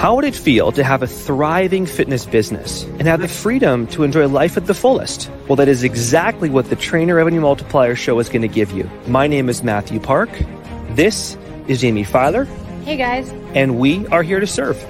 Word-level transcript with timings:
How 0.00 0.14
would 0.14 0.24
it 0.24 0.34
feel 0.34 0.72
to 0.72 0.82
have 0.82 1.02
a 1.02 1.06
thriving 1.06 1.84
fitness 1.84 2.24
business 2.24 2.84
and 2.84 3.02
have 3.02 3.20
the 3.20 3.28
freedom 3.28 3.86
to 3.88 4.02
enjoy 4.02 4.28
life 4.28 4.56
at 4.56 4.64
the 4.64 4.72
fullest? 4.72 5.30
Well, 5.46 5.56
that 5.56 5.68
is 5.68 5.82
exactly 5.82 6.48
what 6.48 6.70
the 6.70 6.74
Trainer 6.74 7.16
Revenue 7.16 7.42
Multiplier 7.42 7.94
Show 7.94 8.18
is 8.18 8.30
going 8.30 8.40
to 8.40 8.48
give 8.48 8.72
you. 8.72 8.90
My 9.08 9.26
name 9.26 9.50
is 9.50 9.62
Mathew 9.62 10.00
Park. 10.00 10.30
This 10.92 11.36
is 11.68 11.82
Jaime 11.82 12.04
Filer. 12.04 12.46
Hey, 12.86 12.96
guys. 12.96 13.28
And 13.54 13.78
we 13.78 14.06
are 14.06 14.22
here 14.22 14.40
to 14.40 14.46
serve. 14.46 14.82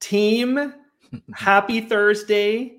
Team, 0.00 0.72
happy 1.34 1.82
Thursday. 1.82 2.78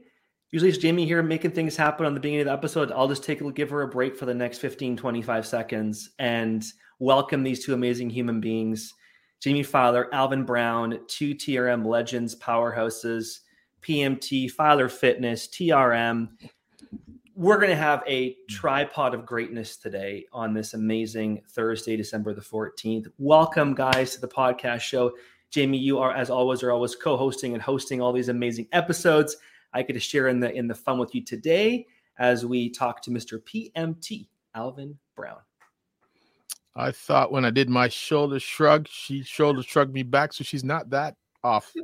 Usually 0.55 0.69
it's 0.69 0.81
Jaime 0.81 1.05
here 1.05 1.21
making 1.21 1.51
things 1.51 1.75
happen 1.75 2.05
on 2.05 2.13
the 2.13 2.19
beginning 2.21 2.39
of 2.39 2.45
the 2.45 2.53
episode. 2.53 2.89
I'll 2.89 3.09
just 3.09 3.25
take 3.25 3.41
give 3.55 3.69
her 3.71 3.81
a 3.81 3.89
break 3.89 4.15
for 4.15 4.25
the 4.25 4.33
next 4.33 4.59
15, 4.59 4.95
25 4.95 5.45
seconds 5.45 6.11
and 6.18 6.63
welcome 7.00 7.43
these 7.43 7.65
two 7.65 7.73
amazing 7.73 8.09
human 8.09 8.39
beings. 8.39 8.93
Jaime 9.43 9.63
Filer, 9.63 10.07
Alvin 10.13 10.46
Brown, 10.46 11.01
two 11.10 11.36
TRM 11.36 11.86
legends, 11.86 12.37
powerhouses, 12.39 13.39
PMT, 13.82 14.49
Filer 14.49 14.87
Fitness, 14.87 15.49
TRM. 15.49 16.29
We're 17.35 17.57
going 17.57 17.71
to 17.71 17.75
have 17.75 18.01
a 18.07 18.37
tripod 18.49 19.13
of 19.13 19.25
greatness 19.25 19.75
today 19.75 20.24
on 20.32 20.54
this 20.54 20.74
amazing 20.74 21.41
Thursday, 21.49 21.97
December 21.97 22.33
the 22.33 22.39
14th. 22.39 23.07
Welcome, 23.18 23.75
guys, 23.75 24.15
to 24.15 24.21
the 24.21 24.29
podcast 24.29 24.79
show. 24.79 25.11
Jaime, 25.54 25.77
you 25.77 25.99
are, 25.99 26.13
as 26.13 26.29
always, 26.29 26.63
are 26.63 26.71
always 26.71 26.96
co-hosting 26.96 27.55
and 27.55 27.61
hosting 27.61 27.99
all 27.99 28.13
these 28.13 28.29
amazing 28.29 28.69
episodes. 28.71 29.35
I 29.75 29.84
get 29.84 29.93
to 29.93 30.00
share 30.00 30.29
in 30.29 30.39
the 30.39 30.52
in 30.54 30.68
the 30.68 30.74
fun 30.74 30.97
with 30.97 31.14
you 31.14 31.24
today 31.24 31.86
as 32.17 32.45
we 32.45 32.70
talk 32.70 33.02
to 33.03 33.11
Mr. 33.11 33.42
PMT 33.42 34.28
Alvin 34.56 34.97
Brown. 35.16 35.38
I 36.78 36.92
thought 36.92 37.31
when 37.31 37.44
I 37.44 37.50
did 37.50 37.70
my 37.70 37.89
shoulder 37.89 38.39
shrug, 38.39 38.88
she 38.88 39.22
shoulder 39.22 39.61
shrugged 39.61 39.94
me 39.94 40.03
back, 40.03 40.31
so 40.31 40.45
she's 40.45 40.64
not 40.64 40.89
that 40.91 41.16
off. 41.44 41.72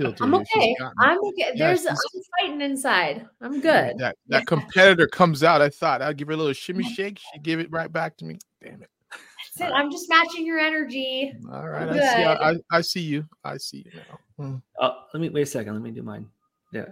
I'm 0.00 0.34
okay. 0.34 0.76
I'm 1.00 1.18
okay. 1.24 1.52
There's 1.56 1.84
yeah, 1.84 1.90
I'm 1.90 2.22
fighting 2.40 2.60
inside. 2.62 3.26
I'm 3.40 3.60
good. 3.60 3.98
That 3.98 4.16
that 4.28 4.46
competitor 4.46 5.08
comes 5.08 5.42
out. 5.42 5.60
I 5.60 5.68
thought 5.68 6.02
I'd 6.02 6.16
give 6.16 6.28
her 6.28 6.34
a 6.34 6.36
little 6.36 6.52
shimmy 6.52 6.84
shake. 6.94 7.18
She 7.18 7.40
gave 7.40 7.58
it 7.58 7.70
right 7.70 7.92
back 7.92 8.16
to 8.18 8.24
me. 8.24 8.38
Damn 8.62 8.82
it. 8.82 8.90
That's 9.10 9.70
it. 9.70 9.74
I'm 9.74 9.90
just 9.90 10.08
matching 10.08 10.46
your 10.46 10.60
energy. 10.60 11.34
All 11.52 11.68
right. 11.68 11.88
I 11.88 11.94
see, 11.94 12.24
I, 12.24 12.54
I, 12.70 12.80
see 12.80 13.00
you. 13.00 13.24
I 13.42 13.56
see 13.56 13.84
you 13.86 13.92
now. 13.96 14.44
Hmm. 14.44 14.56
Uh, 14.80 14.90
let 15.12 15.20
me 15.20 15.30
wait 15.30 15.42
a 15.42 15.46
second. 15.46 15.74
Let 15.74 15.82
me 15.82 15.90
do 15.90 16.02
mine. 16.02 16.28
Yeah. 16.72 16.86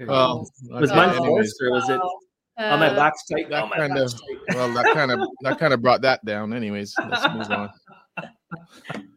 Well, 0.00 0.50
was 0.70 0.90
mine 0.90 1.16
forced 1.16 1.56
or 1.62 1.72
was 1.72 1.88
it? 1.88 2.00
Uh, 2.58 2.72
oh, 2.72 2.76
my 2.76 2.90
back's 2.90 3.24
tight. 3.26 3.48
That 3.48 3.64
oh, 3.64 3.70
kind 3.70 3.98
of 3.98 4.12
well, 4.54 4.72
that 4.74 4.92
kind 4.92 5.10
of 5.10 5.20
that 5.42 5.58
kind 5.58 5.72
of 5.72 5.80
brought 5.80 6.02
that 6.02 6.24
down. 6.24 6.52
Anyways, 6.52 6.94
let's 7.08 7.34
move 7.34 7.50
on. 7.50 7.70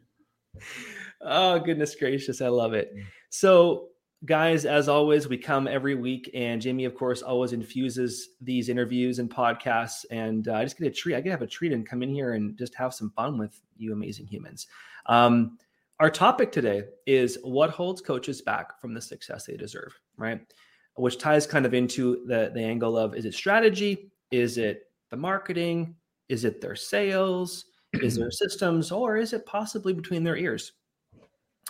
oh 1.20 1.58
goodness 1.58 1.94
gracious, 1.94 2.40
I 2.40 2.48
love 2.48 2.72
it. 2.72 2.94
So, 3.28 3.88
guys, 4.24 4.64
as 4.64 4.88
always, 4.88 5.28
we 5.28 5.36
come 5.36 5.68
every 5.68 5.94
week, 5.94 6.30
and 6.32 6.64
Jaime, 6.64 6.86
of 6.86 6.94
course, 6.94 7.20
always 7.20 7.52
infuses 7.52 8.30
these 8.40 8.70
interviews 8.70 9.18
and 9.18 9.30
podcasts. 9.30 10.06
And 10.10 10.48
uh, 10.48 10.54
I 10.54 10.64
just 10.64 10.78
get 10.78 10.86
a 10.86 10.90
treat. 10.90 11.14
I 11.14 11.20
get 11.20 11.24
to 11.24 11.32
have 11.32 11.42
a 11.42 11.46
treat 11.46 11.72
and 11.72 11.86
come 11.86 12.02
in 12.02 12.08
here 12.08 12.32
and 12.32 12.56
just 12.56 12.74
have 12.76 12.94
some 12.94 13.10
fun 13.10 13.36
with 13.36 13.60
you, 13.76 13.92
amazing 13.92 14.26
humans. 14.26 14.66
Um, 15.06 15.58
our 16.00 16.10
topic 16.10 16.52
today 16.52 16.84
is 17.06 17.38
what 17.42 17.70
holds 17.70 18.00
coaches 18.00 18.42
back 18.42 18.80
from 18.80 18.92
the 18.92 19.00
success 19.00 19.46
they 19.46 19.56
deserve, 19.56 19.98
right? 20.16 20.40
Which 20.96 21.18
ties 21.18 21.46
kind 21.46 21.66
of 21.66 21.74
into 21.74 22.24
the, 22.26 22.50
the 22.54 22.62
angle 22.62 22.96
of 22.96 23.14
is 23.14 23.24
it 23.24 23.34
strategy? 23.34 24.10
Is 24.30 24.58
it 24.58 24.84
the 25.10 25.16
marketing? 25.16 25.94
Is 26.28 26.44
it 26.44 26.60
their 26.60 26.76
sales? 26.76 27.66
Is 27.94 28.16
there 28.16 28.30
systems? 28.30 28.90
Or 28.90 29.16
is 29.16 29.32
it 29.32 29.46
possibly 29.46 29.92
between 29.92 30.24
their 30.24 30.36
ears 30.36 30.72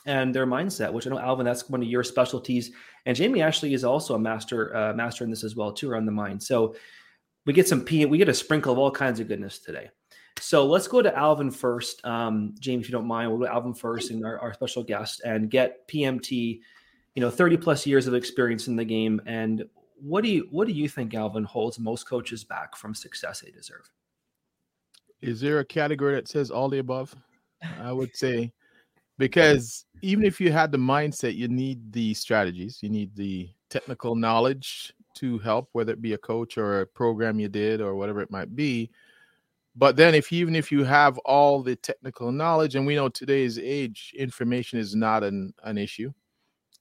and 0.06 0.34
their 0.34 0.46
mindset? 0.46 0.92
Which 0.92 1.06
I 1.06 1.10
know, 1.10 1.18
Alvin, 1.18 1.44
that's 1.44 1.68
one 1.68 1.82
of 1.82 1.88
your 1.88 2.04
specialties. 2.04 2.70
And 3.04 3.18
Jaime 3.18 3.42
actually 3.42 3.74
is 3.74 3.84
also 3.84 4.14
a 4.14 4.18
master 4.18 4.74
uh, 4.76 4.92
master 4.94 5.24
in 5.24 5.30
this 5.30 5.44
as 5.44 5.56
well, 5.56 5.72
too, 5.72 5.90
around 5.90 6.06
the 6.06 6.12
mind. 6.12 6.42
So 6.42 6.74
we 7.46 7.52
get 7.52 7.68
some 7.68 7.84
P, 7.84 8.04
we 8.06 8.18
get 8.18 8.28
a 8.28 8.34
sprinkle 8.34 8.72
of 8.72 8.78
all 8.78 8.90
kinds 8.90 9.20
of 9.20 9.28
goodness 9.28 9.58
today. 9.58 9.90
So 10.40 10.66
let's 10.66 10.88
go 10.88 11.00
to 11.00 11.16
Alvin 11.16 11.50
first. 11.50 12.04
Um, 12.04 12.54
James, 12.58 12.82
if 12.82 12.88
you 12.88 12.92
don't 12.92 13.06
mind, 13.06 13.30
we'll 13.30 13.38
go 13.38 13.46
to 13.46 13.52
Alvin 13.52 13.74
first 13.74 14.10
and 14.10 14.24
our, 14.24 14.38
our 14.38 14.52
special 14.52 14.82
guest 14.82 15.22
and 15.24 15.50
get 15.50 15.88
PMT, 15.88 16.60
you 17.16 17.22
know, 17.22 17.30
30 17.30 17.56
plus 17.56 17.84
years 17.86 18.06
of 18.06 18.14
experience 18.14 18.68
in 18.68 18.76
the 18.76 18.84
game. 18.84 19.20
And 19.26 19.64
what 19.98 20.22
do 20.22 20.30
you 20.30 20.46
what 20.50 20.68
do 20.68 20.72
you 20.72 20.88
think, 20.88 21.14
Alvin, 21.14 21.44
holds 21.44 21.78
most 21.78 22.08
coaches 22.08 22.44
back 22.44 22.76
from 22.76 22.94
success 22.94 23.40
they 23.40 23.50
deserve? 23.50 23.90
Is 25.20 25.40
there 25.40 25.58
a 25.58 25.64
category 25.64 26.14
that 26.14 26.28
says 26.28 26.50
all 26.50 26.68
the 26.68 26.78
above? 26.78 27.14
I 27.80 27.90
would 27.90 28.14
say 28.14 28.52
because 29.18 29.86
even 30.02 30.24
if 30.24 30.40
you 30.40 30.52
had 30.52 30.70
the 30.70 30.78
mindset, 30.78 31.34
you 31.34 31.48
need 31.48 31.90
the 31.90 32.14
strategies, 32.14 32.78
you 32.82 32.90
need 32.90 33.16
the 33.16 33.48
technical 33.70 34.14
knowledge 34.14 34.92
to 35.14 35.38
help, 35.38 35.70
whether 35.72 35.92
it 35.92 36.02
be 36.02 36.12
a 36.12 36.18
coach 36.18 36.58
or 36.58 36.82
a 36.82 36.86
program 36.86 37.40
you 37.40 37.48
did 37.48 37.80
or 37.80 37.94
whatever 37.94 38.20
it 38.20 38.30
might 38.30 38.54
be 38.54 38.90
but 39.78 39.94
then, 39.94 40.14
if 40.14 40.32
even 40.32 40.56
if 40.56 40.72
you 40.72 40.84
have 40.84 41.18
all 41.18 41.62
the 41.62 41.76
technical 41.76 42.32
knowledge, 42.32 42.76
and 42.76 42.86
we 42.86 42.94
know 42.94 43.10
today's 43.10 43.58
age, 43.58 44.14
information 44.16 44.78
is 44.78 44.94
not 44.94 45.22
an, 45.22 45.52
an 45.64 45.76
issue. 45.76 46.12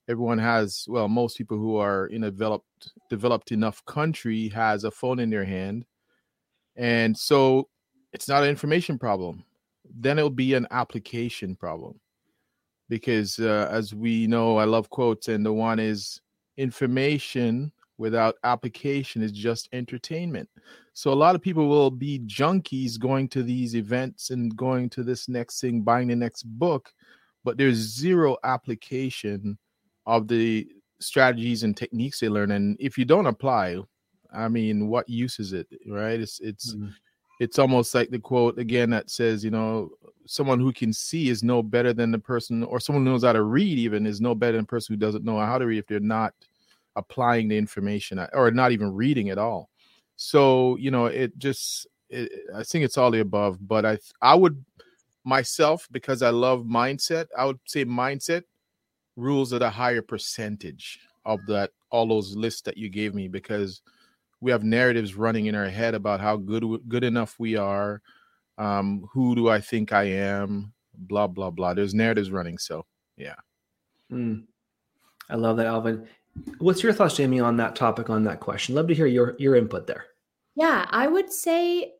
Everyone 0.07 0.37
has, 0.37 0.85
well, 0.87 1.07
most 1.07 1.37
people 1.37 1.57
who 1.57 1.77
are 1.77 2.07
in 2.07 2.25
a 2.25 2.31
developed 2.31 2.91
developed 3.09 3.51
enough 3.51 3.83
country 3.85 4.49
has 4.49 4.83
a 4.83 4.91
phone 4.91 5.19
in 5.19 5.29
their 5.29 5.45
hand, 5.45 5.85
and 6.75 7.17
so 7.17 7.69
it's 8.13 8.27
not 8.27 8.43
an 8.43 8.49
information 8.49 8.99
problem. 8.99 9.43
Then 9.99 10.19
it'll 10.19 10.29
be 10.29 10.53
an 10.53 10.67
application 10.69 11.55
problem, 11.55 11.99
because 12.87 13.39
uh, 13.39 13.67
as 13.71 13.95
we 13.95 14.27
know, 14.27 14.57
I 14.57 14.65
love 14.65 14.89
quotes, 14.89 15.27
and 15.27 15.43
the 15.45 15.53
one 15.53 15.79
is 15.79 16.21
information 16.57 17.71
without 17.97 18.35
application 18.43 19.23
is 19.23 19.31
just 19.31 19.69
entertainment. 19.73 20.49
So 20.93 21.11
a 21.11 21.15
lot 21.15 21.33
of 21.33 21.41
people 21.41 21.67
will 21.67 21.89
be 21.89 22.19
junkies 22.25 22.99
going 22.99 23.29
to 23.29 23.41
these 23.41 23.75
events 23.75 24.29
and 24.29 24.55
going 24.55 24.89
to 24.91 25.03
this 25.03 25.27
next 25.29 25.61
thing, 25.61 25.81
buying 25.81 26.09
the 26.09 26.15
next 26.15 26.43
book, 26.43 26.91
but 27.43 27.57
there's 27.57 27.77
zero 27.77 28.37
application 28.43 29.57
of 30.05 30.27
the 30.27 30.67
strategies 30.99 31.63
and 31.63 31.75
techniques 31.75 32.19
they 32.19 32.29
learn. 32.29 32.51
And 32.51 32.77
if 32.79 32.97
you 32.97 33.05
don't 33.05 33.27
apply, 33.27 33.77
I 34.33 34.47
mean, 34.47 34.87
what 34.87 35.09
use 35.09 35.39
is 35.39 35.53
it? 35.53 35.67
Right? 35.87 36.19
It's 36.19 36.39
it's 36.39 36.75
mm-hmm. 36.75 36.89
it's 37.39 37.59
almost 37.59 37.95
like 37.95 38.09
the 38.09 38.19
quote 38.19 38.59
again 38.59 38.89
that 38.91 39.09
says, 39.09 39.43
you 39.43 39.51
know, 39.51 39.91
someone 40.25 40.59
who 40.59 40.73
can 40.73 40.91
see 40.93 41.29
is 41.29 41.43
no 41.43 41.61
better 41.63 41.93
than 41.93 42.11
the 42.11 42.19
person, 42.19 42.63
or 42.63 42.79
someone 42.79 43.05
who 43.05 43.11
knows 43.11 43.23
how 43.23 43.33
to 43.33 43.43
read 43.43 43.77
even 43.77 44.05
is 44.05 44.21
no 44.21 44.35
better 44.35 44.53
than 44.53 44.63
the 44.63 44.69
person 44.69 44.93
who 44.93 44.99
doesn't 44.99 45.25
know 45.25 45.39
how 45.39 45.57
to 45.57 45.65
read 45.65 45.77
if 45.77 45.87
they're 45.87 45.99
not 45.99 46.33
applying 46.95 47.47
the 47.47 47.57
information 47.57 48.25
or 48.33 48.51
not 48.51 48.71
even 48.71 48.93
reading 48.93 49.29
at 49.29 49.37
all. 49.37 49.69
So 50.15 50.77
you 50.77 50.91
know, 50.91 51.05
it 51.05 51.37
just 51.37 51.87
it, 52.09 52.31
I 52.55 52.63
think 52.63 52.85
it's 52.85 52.97
all 52.97 53.11
the 53.11 53.19
above. 53.21 53.57
But 53.65 53.85
I 53.85 53.97
I 54.21 54.35
would 54.35 54.63
myself 55.23 55.87
because 55.91 56.21
I 56.21 56.29
love 56.29 56.63
mindset. 56.63 57.27
I 57.37 57.45
would 57.45 57.59
say 57.65 57.85
mindset 57.85 58.43
rules 59.15 59.53
at 59.53 59.61
a 59.61 59.69
higher 59.69 60.01
percentage 60.01 60.99
of 61.25 61.45
that 61.47 61.71
all 61.89 62.07
those 62.07 62.35
lists 62.35 62.61
that 62.61 62.77
you 62.77 62.89
gave 62.89 63.13
me 63.13 63.27
because 63.27 63.81
we 64.41 64.51
have 64.51 64.63
narratives 64.63 65.15
running 65.15 65.47
in 65.47 65.55
our 65.55 65.69
head 65.69 65.95
about 65.95 66.19
how 66.19 66.35
good 66.35 66.63
good 66.87 67.03
enough 67.03 67.35
we 67.39 67.55
are 67.55 68.01
um 68.57 69.07
who 69.11 69.35
do 69.35 69.49
i 69.49 69.59
think 69.59 69.91
i 69.93 70.03
am 70.03 70.73
blah 70.93 71.27
blah 71.27 71.49
blah 71.49 71.73
there's 71.73 71.93
narratives 71.93 72.31
running 72.31 72.57
so 72.57 72.85
yeah 73.17 73.35
mm. 74.11 74.43
i 75.29 75.35
love 75.35 75.57
that 75.57 75.65
alvin 75.65 76.07
What's 76.59 76.83
your 76.83 76.93
thoughts, 76.93 77.17
Jaime, 77.17 77.39
on 77.39 77.57
that 77.57 77.75
topic, 77.75 78.09
on 78.09 78.23
that 78.25 78.39
question? 78.39 78.75
Love 78.75 78.87
to 78.87 78.95
hear 78.95 79.05
your 79.05 79.35
your 79.39 79.55
input 79.55 79.87
there. 79.87 80.05
Yeah, 80.55 80.85
I 80.89 81.07
would 81.07 81.31
say 81.31 81.93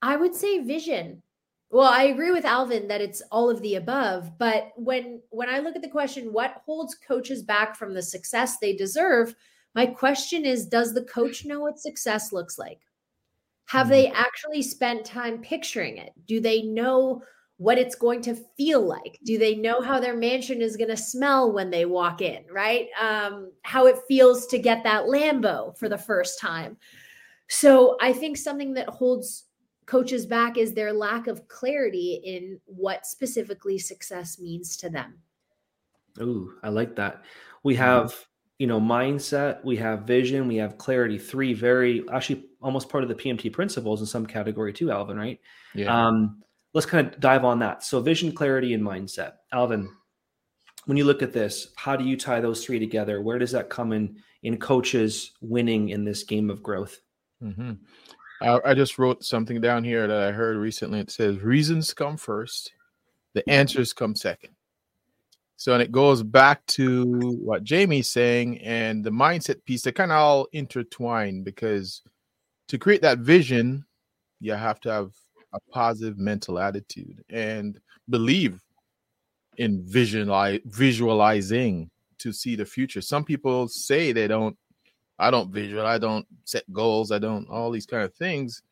I 0.00 0.16
would 0.16 0.34
say 0.34 0.60
vision. 0.60 1.22
Well, 1.70 1.88
I 1.88 2.04
agree 2.04 2.32
with 2.32 2.44
Alvin 2.44 2.88
that 2.88 3.00
it's 3.00 3.22
all 3.30 3.48
of 3.48 3.62
the 3.62 3.76
above, 3.76 4.38
but 4.38 4.72
when 4.76 5.20
when 5.30 5.48
I 5.48 5.60
look 5.60 5.76
at 5.76 5.82
the 5.82 5.88
question 5.88 6.32
what 6.32 6.62
holds 6.66 6.94
coaches 6.96 7.42
back 7.42 7.76
from 7.76 7.94
the 7.94 8.02
success 8.02 8.58
they 8.58 8.74
deserve, 8.74 9.34
my 9.74 9.86
question 9.86 10.44
is 10.44 10.66
does 10.66 10.94
the 10.94 11.04
coach 11.04 11.44
know 11.44 11.60
what 11.60 11.78
success 11.78 12.32
looks 12.32 12.58
like? 12.58 12.80
Have 13.66 13.84
mm-hmm. 13.84 13.92
they 13.92 14.06
actually 14.08 14.62
spent 14.62 15.04
time 15.04 15.38
picturing 15.38 15.98
it? 15.98 16.12
Do 16.26 16.40
they 16.40 16.62
know 16.62 17.22
what 17.60 17.76
it's 17.76 17.94
going 17.94 18.22
to 18.22 18.34
feel 18.56 18.80
like. 18.80 19.18
Do 19.22 19.36
they 19.36 19.54
know 19.54 19.82
how 19.82 20.00
their 20.00 20.16
mansion 20.16 20.62
is 20.62 20.78
going 20.78 20.88
to 20.88 20.96
smell 20.96 21.52
when 21.52 21.68
they 21.68 21.84
walk 21.84 22.22
in, 22.22 22.42
right? 22.50 22.88
Um, 22.98 23.52
how 23.64 23.84
it 23.84 23.98
feels 24.08 24.46
to 24.46 24.58
get 24.58 24.82
that 24.84 25.04
Lambo 25.04 25.76
for 25.76 25.86
the 25.86 25.98
first 25.98 26.40
time. 26.40 26.78
So 27.50 27.98
I 28.00 28.14
think 28.14 28.38
something 28.38 28.72
that 28.74 28.88
holds 28.88 29.44
coaches 29.90 30.24
back 30.24 30.56
is 30.56 30.72
their 30.72 30.92
lack 30.92 31.26
of 31.26 31.48
clarity 31.48 32.20
in 32.24 32.60
what 32.66 33.04
specifically 33.04 33.76
success 33.76 34.38
means 34.38 34.76
to 34.76 34.88
them. 34.88 35.18
Ooh, 36.20 36.54
I 36.62 36.68
like 36.68 36.94
that. 36.94 37.24
We 37.64 37.74
mm-hmm. 37.74 37.82
have, 37.82 38.14
you 38.60 38.68
know, 38.68 38.80
mindset, 38.80 39.64
we 39.64 39.76
have 39.78 40.02
vision, 40.02 40.46
we 40.46 40.56
have 40.56 40.78
clarity, 40.78 41.18
three 41.18 41.54
very 41.54 42.04
actually 42.12 42.44
almost 42.62 42.88
part 42.88 43.02
of 43.02 43.08
the 43.08 43.16
PMT 43.16 43.52
principles 43.52 44.00
in 44.00 44.06
some 44.06 44.26
category 44.26 44.72
too, 44.72 44.92
Alvin, 44.92 45.16
right? 45.16 45.40
Yeah. 45.74 46.06
Um, 46.06 46.40
let's 46.72 46.86
kind 46.86 47.08
of 47.08 47.18
dive 47.18 47.44
on 47.44 47.58
that. 47.58 47.82
So 47.82 48.00
vision, 48.00 48.30
clarity, 48.30 48.74
and 48.74 48.84
mindset. 48.84 49.32
Alvin, 49.52 49.92
when 50.84 50.98
you 50.98 51.04
look 51.04 51.20
at 51.20 51.32
this, 51.32 51.72
how 51.76 51.96
do 51.96 52.04
you 52.04 52.16
tie 52.16 52.40
those 52.40 52.64
three 52.64 52.78
together? 52.78 53.22
Where 53.22 53.40
does 53.40 53.50
that 53.50 53.70
come 53.70 53.92
in 53.92 54.18
in 54.44 54.56
coaches 54.56 55.32
winning 55.40 55.88
in 55.88 56.04
this 56.04 56.22
game 56.22 56.48
of 56.48 56.62
growth? 56.62 57.00
Mm-hmm. 57.42 57.72
I, 58.40 58.60
I 58.64 58.74
just 58.74 58.98
wrote 58.98 59.24
something 59.24 59.60
down 59.60 59.84
here 59.84 60.06
that 60.06 60.28
I 60.28 60.32
heard 60.32 60.56
recently. 60.56 61.00
It 61.00 61.10
says 61.10 61.40
reasons 61.40 61.92
come 61.92 62.16
first, 62.16 62.72
the 63.34 63.48
answers 63.48 63.92
come 63.92 64.14
second. 64.14 64.54
So, 65.56 65.74
and 65.74 65.82
it 65.82 65.92
goes 65.92 66.22
back 66.22 66.64
to 66.68 67.04
what 67.42 67.68
Jaime's 67.68 68.10
saying 68.10 68.58
and 68.60 69.04
the 69.04 69.10
mindset 69.10 69.62
piece. 69.64 69.82
They 69.82 69.92
kind 69.92 70.10
of 70.10 70.16
all 70.16 70.48
intertwine 70.52 71.42
because 71.42 72.00
to 72.68 72.78
create 72.78 73.02
that 73.02 73.18
vision, 73.18 73.84
you 74.40 74.54
have 74.54 74.80
to 74.80 74.90
have 74.90 75.12
a 75.52 75.60
positive 75.70 76.16
mental 76.16 76.58
attitude 76.58 77.22
and 77.28 77.78
believe 78.08 78.62
in 79.58 79.84
visualize, 79.86 80.60
visualizing 80.64 81.90
to 82.18 82.32
see 82.32 82.56
the 82.56 82.64
future. 82.64 83.02
Some 83.02 83.24
people 83.24 83.68
say 83.68 84.12
they 84.12 84.28
don't, 84.28 84.56
I 85.20 85.30
don't 85.30 85.50
visual, 85.50 85.86
I 85.86 85.98
don't 85.98 86.26
set 86.44 86.70
goals, 86.72 87.12
I 87.12 87.18
don't 87.18 87.48
all 87.48 87.70
these 87.70 87.86
kind 87.86 88.02
of 88.02 88.14
things, 88.14 88.62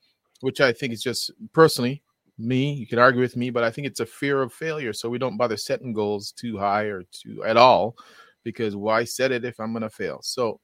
which 0.40 0.60
I 0.60 0.72
think 0.72 0.92
is 0.92 1.02
just 1.02 1.30
personally 1.52 2.02
me. 2.38 2.72
You 2.72 2.86
can 2.86 2.98
argue 2.98 3.20
with 3.20 3.36
me, 3.36 3.50
but 3.50 3.64
I 3.64 3.70
think 3.70 3.86
it's 3.86 4.00
a 4.00 4.06
fear 4.06 4.42
of 4.42 4.52
failure. 4.52 4.92
So 4.92 5.08
we 5.08 5.18
don't 5.18 5.36
bother 5.36 5.56
setting 5.56 5.92
goals 5.92 6.32
too 6.32 6.56
high 6.56 6.84
or 6.84 7.02
too 7.12 7.44
at 7.44 7.56
all 7.56 7.96
because 8.44 8.76
why 8.76 9.04
set 9.04 9.32
it 9.32 9.44
if 9.44 9.60
I'm 9.60 9.74
to 9.78 9.90
fail? 9.90 10.20
So, 10.22 10.60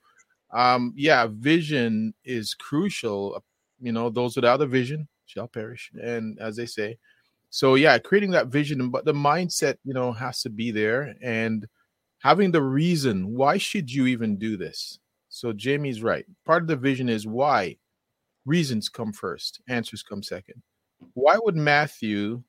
um, 0.53 0.93
yeah, 0.97 1.27
vision 1.31 2.15
is 2.25 2.55
crucial. 2.55 3.43
You 3.81 3.93
know, 3.93 4.09
those 4.09 4.37
without 4.37 4.63
a 4.63 4.67
vision 4.67 5.09
shall 5.27 5.49
perish. 5.49 5.91
And 6.01 6.39
as 6.39 6.57
they 6.57 6.67
say, 6.67 6.99
so 7.51 7.75
yeah, 7.75 7.99
creating 7.99 8.31
that 8.33 8.49
vision, 8.49 8.91
but 8.91 9.05
the 9.05 9.13
mindset, 9.13 9.77
you 9.85 9.95
know, 9.95 10.13
has 10.13 10.43
to 10.43 10.51
be 10.51 10.71
there 10.71 11.15
and 11.23 11.69
having 12.19 12.51
the 12.51 12.63
reason 12.63 13.35
why 13.35 13.59
should 13.59 13.93
you 13.93 14.07
even 14.07 14.37
do 14.37 14.57
this? 14.57 14.99
So 15.35 15.53
Jaime's 15.59 16.03
right. 16.03 16.25
Part 16.47 16.63
of 16.63 16.69
the 16.69 16.77
vision 16.77 17.09
is 17.09 17.27
why. 17.27 17.79
Reasons 18.47 18.89
come 18.89 19.13
first, 19.13 19.61
answers 19.69 20.03
come 20.03 20.23
second. 20.23 20.63
Why 21.15 21.39
would 21.43 21.57
Mathew, 21.57 22.43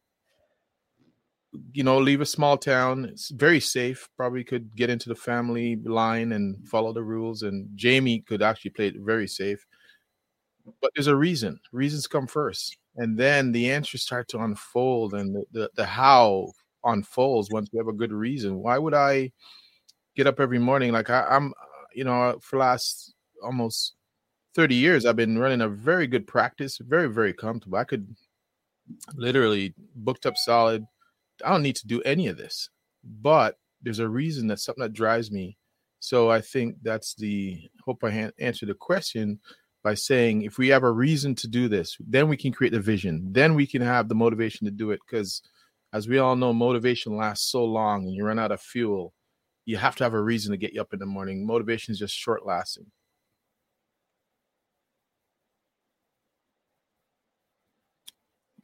you 1.74 1.84
know, 1.84 1.98
leave 1.98 2.22
a 2.22 2.26
small 2.26 2.58
town? 2.58 3.06
It's 3.06 3.30
very 3.30 3.60
safe. 3.60 4.08
Probably 4.18 4.44
could 4.44 4.76
get 4.76 4.90
into 4.90 5.10
the 5.10 5.16
family 5.16 5.78
line 5.78 6.34
and 6.34 6.68
follow 6.68 6.94
the 6.94 7.04
rules. 7.04 7.44
And 7.44 7.70
Jaime 7.82 8.20
could 8.20 8.42
actually 8.42 8.72
play 8.72 8.88
it 8.88 8.96
very 9.00 9.28
safe. 9.28 9.66
But 10.81 10.92
there's 10.96 11.08
a 11.08 11.16
reason. 11.16 11.60
Reasons 11.72 12.08
come 12.08 12.28
first 12.28 12.78
and 12.98 13.18
then 13.18 13.52
the 13.52 13.72
answers 13.72 14.04
start 14.04 14.28
to 14.30 14.40
unfold 14.40 15.14
and 15.14 15.36
the, 15.36 15.44
the, 15.52 15.70
the 15.76 15.86
how 15.86 16.52
unfolds 16.84 17.50
once 17.52 17.70
we 17.72 17.78
have 17.78 17.88
a 17.88 17.94
good 17.94 18.12
reason 18.12 18.60
why 18.60 18.78
would 18.78 18.94
i 18.94 19.31
get 20.16 20.28
up 20.28 20.40
every 20.40 20.60
morning 20.60 20.92
like 20.92 21.10
I, 21.10 21.26
i'm 21.30 21.54
you 21.95 22.03
know 22.03 22.38
for 22.42 22.59
last 22.59 23.13
almost 23.44 23.94
30 24.56 24.75
years 24.75 25.06
i've 25.06 25.15
been 25.15 25.38
running 25.38 25.62
a 25.62 25.69
very 25.69 26.07
good 26.07 26.27
practice 26.27 26.77
very 26.77 27.09
very 27.09 27.33
comfortable 27.33 27.77
i 27.77 27.83
could 27.83 28.15
literally 29.15 29.74
booked 29.95 30.25
up 30.25 30.38
solid 30.38 30.86
i 31.44 31.50
don't 31.50 31.63
need 31.63 31.75
to 31.75 31.88
do 31.88 32.01
any 32.01 32.27
of 32.27 32.38
this 32.38 32.69
but 33.21 33.57
there's 33.81 34.00
a 34.00 34.07
reason 34.07 34.47
that's 34.47 34.63
something 34.63 34.83
that 34.83 34.94
drives 34.94 35.31
me 35.31 35.57
so 36.00 36.30
i 36.30 36.39
think 36.39 36.75
that's 36.83 37.15
the 37.15 37.59
hope 37.83 38.03
i 38.03 38.12
ha- 38.12 38.31
answer 38.39 38.65
the 38.65 38.74
question 38.74 39.39
by 39.86 39.94
saying 39.94 40.42
if 40.42 40.57
we 40.57 40.68
have 40.69 40.81
a 40.81 40.92
reason 40.92 41.36
to 41.36 41.47
do 41.47 41.68
this, 41.69 41.95
then 42.00 42.27
we 42.27 42.36
can 42.36 42.51
create 42.51 42.74
the 42.74 42.80
vision. 42.80 43.21
Then 43.31 43.53
we 43.53 43.68
can 43.68 43.83
have 43.83 44.09
the 44.09 44.15
motivation 44.15 44.65
to 44.65 44.71
do 44.71 44.89
it. 44.89 45.00
Because 45.06 45.44
as 45.94 46.07
we 46.07 46.18
all 46.18 46.36
know, 46.36 46.51
motivation 46.51 47.15
lasts 47.15 47.51
so 47.51 47.63
long 47.63 48.03
and 48.03 48.12
you 48.12 48.25
run 48.25 48.39
out 48.39 48.51
of 48.51 48.59
fuel. 48.59 49.13
You 49.66 49.78
have 49.78 49.96
to 49.98 50.04
have 50.04 50.14
a 50.14 50.22
reason 50.22 50.52
to 50.52 50.58
get 50.58 50.74
you 50.74 50.82
up 50.82 50.94
in 50.94 51.00
the 51.00 51.06
morning. 51.06 51.46
Motivation 51.46 51.92
is 51.92 52.00
just 52.00 52.16
short 52.16 52.46
lasting. 52.46 52.86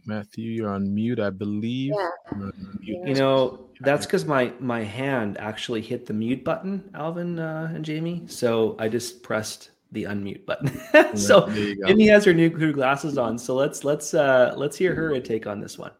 Mathew, 0.05 0.51
you're 0.51 0.69
on 0.69 0.93
mute, 0.93 1.19
I 1.19 1.29
believe. 1.29 1.93
Yeah. 1.95 2.49
You 2.83 3.13
know, 3.15 3.69
that's 3.81 4.05
because 4.05 4.25
my 4.25 4.51
my 4.59 4.83
hand 4.83 5.37
actually 5.39 5.81
hit 5.81 6.05
the 6.05 6.13
mute 6.13 6.43
button, 6.43 6.89
Alvin 6.95 7.39
uh, 7.39 7.71
and 7.73 7.85
Jaime. 7.85 8.23
So 8.27 8.75
I 8.79 8.87
just 8.87 9.23
pressed 9.23 9.71
the 9.91 10.03
unmute 10.03 10.45
button. 10.45 10.71
so 11.17 11.49
Amy 11.85 12.07
has 12.07 12.25
her 12.25 12.33
new 12.33 12.49
new 12.49 12.73
glasses 12.73 13.17
on. 13.17 13.37
So 13.37 13.55
let's 13.55 13.83
let's 13.83 14.13
uh 14.13 14.53
let's 14.55 14.77
hear 14.77 14.95
her 14.95 15.19
take 15.19 15.47
on 15.47 15.59
this 15.59 15.77
one. 15.77 15.91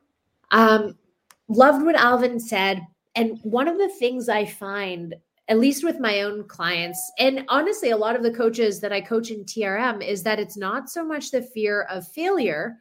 Um 0.52 0.98
loved 1.48 1.86
what 1.86 1.96
Alvin 1.96 2.40
said. 2.40 2.82
And 3.16 3.40
one 3.44 3.68
of 3.68 3.78
the 3.78 3.90
things 3.90 4.30
I 4.30 4.46
find, 4.46 5.16
at 5.48 5.60
least 5.60 5.84
with 5.84 6.00
my 6.00 6.22
own 6.22 6.48
clients, 6.48 7.12
and 7.20 7.44
honestly, 7.50 7.92
a 7.92 7.98
lot 7.98 8.16
of 8.16 8.24
the 8.24 8.32
coaches 8.32 8.80
that 8.80 8.94
I 8.94 9.02
coach 9.02 9.32
in 9.32 9.44
TRM, 9.44 10.06
is 10.06 10.24
that 10.24 10.40
it's 10.40 10.58
not 10.58 10.90
so 10.90 11.06
much 11.06 11.32
the 11.32 11.42
fear 11.42 11.84
of 11.84 12.08
failure, 12.08 12.78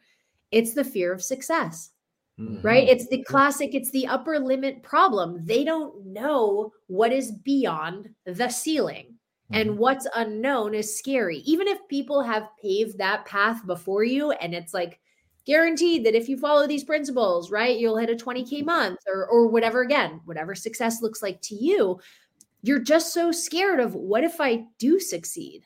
it's 0.51 0.73
the 0.73 0.83
fear 0.83 1.11
of 1.13 1.23
success. 1.23 1.91
Mm-hmm. 2.39 2.65
Right? 2.65 2.87
It's 2.87 3.07
the 3.07 3.23
classic, 3.23 3.75
it's 3.75 3.91
the 3.91 4.07
upper 4.07 4.39
limit 4.39 4.83
problem. 4.83 5.45
They 5.45 5.63
don't 5.63 6.05
know 6.05 6.71
what 6.87 7.11
is 7.11 7.31
beyond 7.31 8.09
the 8.25 8.49
ceiling 8.49 9.15
and 9.51 9.71
mm-hmm. 9.71 9.79
what's 9.79 10.07
unknown 10.15 10.73
is 10.73 10.97
scary. 10.97 11.39
Even 11.39 11.67
if 11.67 11.87
people 11.89 12.21
have 12.23 12.47
paved 12.61 12.97
that 12.97 13.25
path 13.25 13.65
before 13.67 14.05
you 14.05 14.31
and 14.31 14.55
it's 14.55 14.73
like 14.73 15.00
guaranteed 15.45 16.05
that 16.05 16.15
if 16.15 16.29
you 16.29 16.37
follow 16.37 16.67
these 16.67 16.83
principles, 16.83 17.51
right, 17.51 17.77
you'll 17.77 17.97
hit 17.97 18.09
a 18.09 18.15
20k 18.15 18.63
month 18.65 18.99
or 19.07 19.25
or 19.27 19.47
whatever 19.47 19.81
again, 19.81 20.21
whatever 20.25 20.55
success 20.55 21.01
looks 21.01 21.21
like 21.21 21.41
to 21.41 21.55
you, 21.55 21.99
you're 22.61 22.79
just 22.79 23.13
so 23.13 23.31
scared 23.31 23.79
of 23.79 23.95
what 23.95 24.23
if 24.23 24.39
I 24.39 24.65
do 24.77 24.99
succeed? 24.99 25.63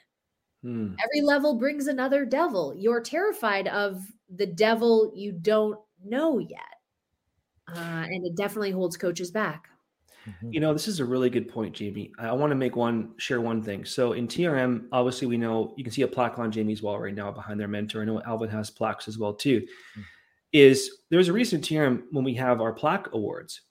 Hmm. 0.63 0.93
Every 1.03 1.21
level 1.21 1.55
brings 1.55 1.87
another 1.87 2.25
devil. 2.25 2.73
You're 2.75 3.01
terrified 3.01 3.67
of 3.67 4.01
the 4.33 4.47
devil 4.47 5.11
you 5.15 5.31
don't 5.31 5.77
know 6.03 6.39
yet. 6.39 6.59
Uh, 7.67 8.05
and 8.09 8.25
it 8.25 8.35
definitely 8.35 8.71
holds 8.71 8.97
coaches 8.97 9.31
back. 9.31 9.69
Mm-hmm. 10.27 10.53
You 10.53 10.59
know, 10.59 10.73
this 10.73 10.87
is 10.87 10.99
a 10.99 11.05
really 11.05 11.29
good 11.29 11.47
point, 11.47 11.77
Jaime. 11.77 12.11
I 12.17 12.31
want 12.33 12.51
to 12.51 12.55
make 12.55 12.75
one 12.75 13.13
share 13.17 13.41
one 13.41 13.61
thing. 13.61 13.85
So 13.85 14.13
in 14.13 14.27
TRM, 14.27 14.85
obviously 14.91 15.27
we 15.27 15.37
know 15.37 15.73
you 15.77 15.83
can 15.83 15.93
see 15.93 16.01
a 16.01 16.07
plaque 16.07 16.39
on 16.39 16.51
Jaime's 16.51 16.81
wall 16.81 16.99
right 16.99 17.13
now 17.13 17.31
behind 17.31 17.59
their 17.59 17.67
mentor. 17.67 18.01
I 18.01 18.05
know 18.05 18.21
Alvin 18.23 18.49
has 18.49 18.69
plaques 18.69 19.07
as 19.07 19.17
well 19.17 19.33
too. 19.33 19.61
Mm-hmm. 19.61 20.01
Is 20.53 20.99
there's 21.09 21.27
a 21.27 21.33
reason 21.33 21.61
TRM 21.61 22.03
when 22.11 22.23
we 22.23 22.33
have 22.35 22.61
our 22.61 22.71
plaque 22.71 23.13
awards, 23.13 23.61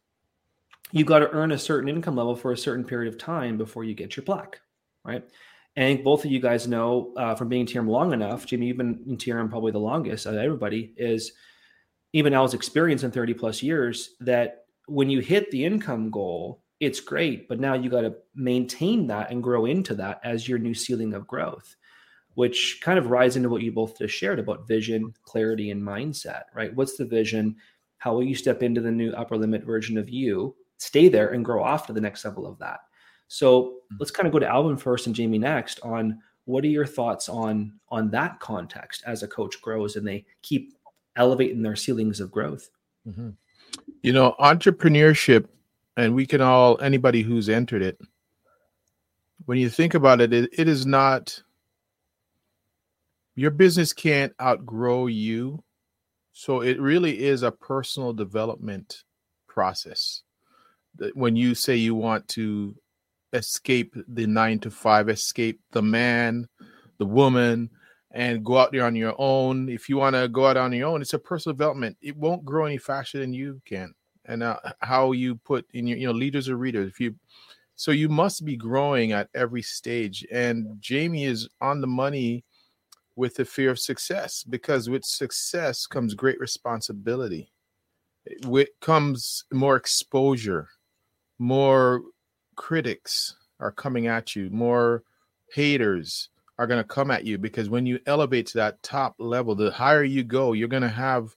you've 0.92 1.06
got 1.06 1.20
to 1.20 1.30
earn 1.30 1.52
a 1.52 1.58
certain 1.58 1.88
income 1.88 2.16
level 2.16 2.36
for 2.36 2.52
a 2.52 2.58
certain 2.58 2.84
period 2.84 3.12
of 3.12 3.18
time 3.18 3.56
before 3.56 3.84
you 3.84 3.94
get 3.94 4.16
your 4.16 4.24
plaque, 4.24 4.60
right? 5.02 5.24
And 5.76 6.04
both 6.04 6.24
of 6.24 6.30
you 6.30 6.40
guys 6.40 6.68
know 6.68 7.12
uh, 7.16 7.34
from 7.34 7.48
being 7.48 7.62
in 7.62 7.66
TRM 7.66 7.88
long 7.88 8.12
enough, 8.12 8.46
Jamie, 8.46 8.66
you've 8.66 8.76
been 8.76 9.02
in 9.08 9.16
TRM 9.16 9.50
probably 9.50 9.72
the 9.72 9.78
longest 9.78 10.26
of 10.26 10.34
everybody, 10.34 10.94
is 10.96 11.32
even 12.12 12.32
Al's 12.32 12.54
experience 12.54 13.02
in 13.02 13.10
30 13.10 13.34
plus 13.34 13.62
years 13.62 14.10
that 14.20 14.63
when 14.86 15.10
you 15.10 15.20
hit 15.20 15.50
the 15.50 15.64
income 15.64 16.10
goal, 16.10 16.62
it's 16.80 17.00
great, 17.00 17.48
but 17.48 17.60
now 17.60 17.74
you 17.74 17.88
got 17.88 18.02
to 18.02 18.14
maintain 18.34 19.06
that 19.06 19.30
and 19.30 19.42
grow 19.42 19.66
into 19.66 19.94
that 19.94 20.20
as 20.24 20.48
your 20.48 20.58
new 20.58 20.74
ceiling 20.74 21.14
of 21.14 21.26
growth, 21.26 21.76
which 22.34 22.80
kind 22.82 22.98
of 22.98 23.10
rides 23.10 23.36
into 23.36 23.48
what 23.48 23.62
you 23.62 23.72
both 23.72 23.98
just 23.98 24.14
shared 24.14 24.38
about 24.38 24.68
vision, 24.68 25.14
clarity, 25.22 25.70
and 25.70 25.82
mindset, 25.82 26.42
right? 26.54 26.74
What's 26.74 26.96
the 26.96 27.06
vision? 27.06 27.56
How 27.98 28.12
will 28.12 28.24
you 28.24 28.34
step 28.34 28.62
into 28.62 28.80
the 28.80 28.90
new 28.90 29.12
upper 29.12 29.36
limit 29.36 29.64
version 29.64 29.96
of 29.96 30.10
you, 30.10 30.54
stay 30.78 31.08
there, 31.08 31.28
and 31.28 31.44
grow 31.44 31.62
off 31.62 31.86
to 31.86 31.92
the 31.92 32.00
next 32.00 32.24
level 32.24 32.46
of 32.46 32.58
that? 32.58 32.80
So 33.28 33.62
mm-hmm. 33.62 33.96
let's 33.98 34.10
kind 34.10 34.26
of 34.26 34.32
go 34.32 34.38
to 34.40 34.48
Alvin 34.48 34.76
first 34.76 35.06
and 35.06 35.16
Jaime 35.16 35.38
next 35.38 35.80
on 35.82 36.20
what 36.44 36.64
are 36.64 36.68
your 36.68 36.86
thoughts 36.86 37.28
on 37.28 37.72
on 37.88 38.10
that 38.10 38.38
context 38.40 39.02
as 39.06 39.22
a 39.22 39.28
coach 39.28 39.62
grows 39.62 39.96
and 39.96 40.06
they 40.06 40.26
keep 40.42 40.74
elevating 41.16 41.62
their 41.62 41.76
ceilings 41.76 42.20
of 42.20 42.30
growth. 42.30 42.68
Mm-hmm. 43.08 43.30
You 44.02 44.12
know, 44.12 44.34
entrepreneurship, 44.38 45.46
and 45.96 46.14
we 46.14 46.26
can 46.26 46.40
all, 46.40 46.80
anybody 46.80 47.22
who's 47.22 47.48
entered 47.48 47.82
it, 47.82 47.98
when 49.46 49.58
you 49.58 49.70
think 49.70 49.94
about 49.94 50.20
it, 50.20 50.32
it, 50.32 50.50
it 50.52 50.68
is 50.68 50.86
not, 50.86 51.42
your 53.34 53.50
business 53.50 53.92
can't 53.92 54.32
outgrow 54.40 55.06
you. 55.06 55.62
So 56.32 56.60
it 56.62 56.80
really 56.80 57.22
is 57.22 57.42
a 57.42 57.52
personal 57.52 58.12
development 58.12 59.04
process. 59.48 60.22
When 61.14 61.36
you 61.36 61.54
say 61.54 61.76
you 61.76 61.94
want 61.94 62.28
to 62.28 62.74
escape 63.32 63.94
the 64.08 64.26
nine 64.26 64.58
to 64.60 64.70
five, 64.70 65.08
escape 65.08 65.60
the 65.72 65.82
man, 65.82 66.48
the 66.98 67.06
woman, 67.06 67.70
and 68.14 68.44
go 68.44 68.58
out 68.58 68.70
there 68.70 68.86
on 68.86 68.94
your 68.94 69.14
own. 69.18 69.68
If 69.68 69.88
you 69.88 69.96
want 69.96 70.14
to 70.14 70.28
go 70.28 70.46
out 70.46 70.56
on 70.56 70.72
your 70.72 70.88
own, 70.88 71.02
it's 71.02 71.14
a 71.14 71.18
personal 71.18 71.52
development. 71.52 71.96
It 72.00 72.16
won't 72.16 72.44
grow 72.44 72.64
any 72.64 72.78
faster 72.78 73.18
than 73.18 73.34
you 73.34 73.60
can. 73.66 73.92
And 74.24 74.42
uh, 74.42 74.56
how 74.78 75.12
you 75.12 75.34
put 75.34 75.66
in 75.74 75.86
your, 75.88 75.98
you 75.98 76.06
know, 76.06 76.12
leaders 76.12 76.48
or 76.48 76.56
readers. 76.56 76.88
If 76.88 77.00
you, 77.00 77.16
so 77.74 77.90
you 77.90 78.08
must 78.08 78.44
be 78.44 78.56
growing 78.56 79.12
at 79.12 79.28
every 79.34 79.62
stage. 79.62 80.24
And 80.30 80.80
Jaime 80.88 81.24
is 81.24 81.48
on 81.60 81.80
the 81.80 81.88
money 81.88 82.44
with 83.16 83.34
the 83.34 83.44
fear 83.44 83.70
of 83.70 83.80
success 83.80 84.44
because 84.44 84.88
with 84.88 85.04
success 85.04 85.84
comes 85.84 86.14
great 86.14 86.38
responsibility. 86.38 87.50
With 88.46 88.68
comes 88.80 89.44
more 89.52 89.76
exposure, 89.76 90.68
more 91.38 92.02
critics 92.54 93.34
are 93.58 93.72
coming 93.72 94.06
at 94.06 94.36
you, 94.36 94.50
more 94.50 95.02
haters 95.52 96.30
are 96.58 96.66
going 96.66 96.82
to 96.82 96.88
come 96.88 97.10
at 97.10 97.24
you 97.24 97.38
because 97.38 97.68
when 97.68 97.86
you 97.86 97.98
elevate 98.06 98.46
to 98.48 98.58
that 98.58 98.82
top 98.82 99.16
level, 99.18 99.54
the 99.54 99.70
higher 99.70 100.04
you 100.04 100.22
go, 100.22 100.52
you're 100.52 100.68
going 100.68 100.82
to 100.82 100.88
have 100.88 101.34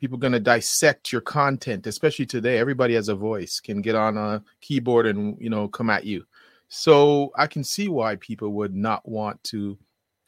people 0.00 0.18
going 0.18 0.32
to 0.32 0.40
dissect 0.40 1.12
your 1.12 1.20
content, 1.20 1.86
especially 1.86 2.26
today. 2.26 2.58
Everybody 2.58 2.94
has 2.94 3.08
a 3.08 3.14
voice, 3.14 3.60
can 3.60 3.80
get 3.80 3.94
on 3.94 4.16
a 4.16 4.42
keyboard 4.60 5.06
and, 5.06 5.36
you 5.40 5.48
know, 5.48 5.68
come 5.68 5.90
at 5.90 6.04
you. 6.04 6.24
So 6.68 7.30
I 7.36 7.46
can 7.46 7.62
see 7.62 7.88
why 7.88 8.16
people 8.16 8.50
would 8.54 8.74
not 8.74 9.08
want 9.08 9.42
to 9.44 9.78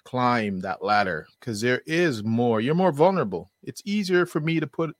climb 0.04 0.60
that 0.60 0.84
ladder 0.84 1.26
because 1.40 1.60
there 1.60 1.82
is 1.86 2.22
more. 2.22 2.60
You're 2.60 2.74
more 2.74 2.92
vulnerable. 2.92 3.50
It's 3.62 3.82
easier 3.84 4.26
for 4.26 4.40
me 4.40 4.60
to 4.60 4.66
put, 4.66 4.94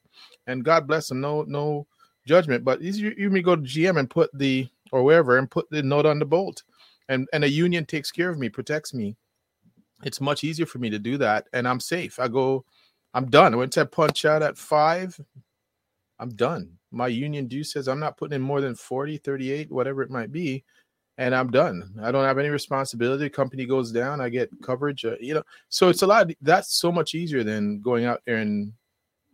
and 0.47 0.65
God 0.65 0.87
bless 0.89 1.09
them, 1.09 1.21
no 1.21 1.43
no 1.43 1.87
judgment, 2.27 2.65
but 2.65 2.83
easier 2.83 3.13
you 3.17 3.31
me 3.31 3.43
go 3.43 3.55
to 3.55 3.63
GM 3.63 3.99
and 3.99 4.09
put 4.09 4.31
the 4.37 4.67
or 4.91 5.03
wherever 5.03 5.37
and 5.39 5.51
put 5.51 5.69
the 5.71 5.83
note 5.83 6.07
on 6.07 6.19
the 6.19 6.25
bolt, 6.25 6.63
and 7.09 7.29
and 7.33 7.45
a 7.45 7.49
union 7.49 7.85
takes 7.85 8.11
care 8.11 8.31
of 8.31 8.39
me, 8.39 8.49
protects 8.49 8.95
me. 8.95 9.17
It's 10.05 10.21
much 10.21 10.45
easier 10.45 10.67
for 10.67 10.79
me 10.79 10.91
to 10.91 10.99
do 10.99 11.17
that, 11.19 11.47
and 11.53 11.67
I'm 11.67 11.81
safe. 11.81 12.19
I 12.19 12.29
go, 12.29 12.65
I'm 13.15 13.31
done. 13.31 13.55
I 13.55 13.57
went 13.57 13.73
to 13.75 13.87
punch 13.87 14.25
out 14.25 14.43
at 14.43 14.59
five. 14.59 15.19
I'm 16.19 16.31
done. 16.31 16.79
My 16.91 17.09
union 17.09 17.49
due 17.49 17.65
says 17.65 17.89
I'm 17.89 18.01
not 18.01 18.17
putting 18.17 18.37
in 18.37 18.43
more 18.43 18.61
than 18.61 18.77
40, 18.77 19.19
38, 19.19 19.71
whatever 19.73 20.03
it 20.03 20.11
might 20.11 20.31
be 20.31 20.65
and 21.19 21.35
I'm 21.35 21.51
done. 21.51 21.95
I 22.03 22.11
don't 22.11 22.25
have 22.25 22.39
any 22.39 22.49
responsibility. 22.49 23.29
company 23.29 23.67
goes 23.67 23.93
down, 23.93 24.21
I 24.21 24.29
get 24.29 24.51
coverage. 24.63 25.05
Uh, 25.05 25.17
you 25.21 25.35
know, 25.35 25.43
so 25.69 25.89
it's 25.89 26.03
a 26.03 26.07
lot. 26.07 26.31
That's 26.41 26.75
so 26.75 26.91
much 26.91 27.15
easier 27.15 27.45
than 27.45 27.81
going 27.81 28.05
out 28.05 28.23
there 28.27 28.37
and 28.37 28.73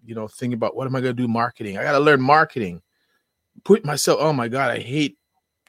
you 0.04 0.14
know 0.14 0.28
thinking 0.28 0.54
about 0.54 0.76
what 0.76 0.86
am 0.86 0.96
I 0.96 1.00
going 1.00 1.16
to 1.16 1.22
do 1.22 1.28
marketing. 1.28 1.78
I 1.78 1.82
got 1.82 1.92
to 1.92 2.00
learn 2.00 2.20
marketing. 2.20 2.82
Put 3.64 3.84
myself. 3.84 4.18
Oh 4.20 4.32
my 4.32 4.48
god, 4.48 4.70
I 4.70 4.78
hate 4.78 5.16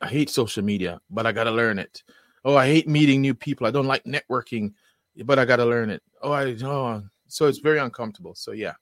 I 0.01 0.07
hate 0.07 0.29
social 0.29 0.63
media, 0.63 0.99
but 1.09 1.25
I 1.25 1.31
got 1.31 1.45
to 1.45 1.51
learn 1.51 1.79
it. 1.79 2.03
Oh, 2.43 2.55
I 2.55 2.65
hate 2.65 2.87
meeting 2.87 3.21
new 3.21 3.35
people. 3.35 3.67
I 3.67 3.71
don't 3.71 3.85
like 3.85 4.03
networking, 4.03 4.73
but 5.25 5.37
I 5.37 5.45
got 5.45 5.57
to 5.57 5.65
learn 5.65 5.89
it. 5.89 6.01
Oh, 6.23 6.31
I 6.31 6.55
oh, 6.63 7.03
so 7.27 7.47
it's 7.47 7.59
very 7.59 7.79
uncomfortable. 7.79 8.35
So 8.35 8.51
yeah. 8.51 8.73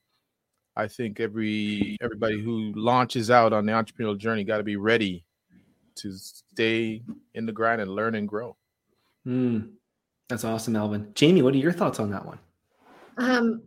I 0.75 0.87
think 0.87 1.19
every 1.19 1.97
everybody 2.01 2.41
who 2.41 2.71
launches 2.73 3.29
out 3.29 3.51
on 3.51 3.65
the 3.65 3.73
entrepreneurial 3.73 4.17
journey 4.17 4.45
got 4.45 4.59
to 4.59 4.63
be 4.63 4.77
ready 4.77 5.25
to 5.95 6.13
stay 6.13 7.03
in 7.33 7.45
the 7.45 7.51
grind 7.51 7.81
and 7.81 7.91
learn 7.91 8.15
and 8.15 8.27
grow. 8.27 8.55
Mm, 9.27 9.71
that's 10.29 10.45
awesome, 10.45 10.77
Alvin. 10.77 11.11
Jaime, 11.19 11.41
what 11.41 11.53
are 11.53 11.57
your 11.57 11.73
thoughts 11.73 11.99
on 11.99 12.09
that 12.11 12.25
one? 12.25 12.39
Um, 13.17 13.61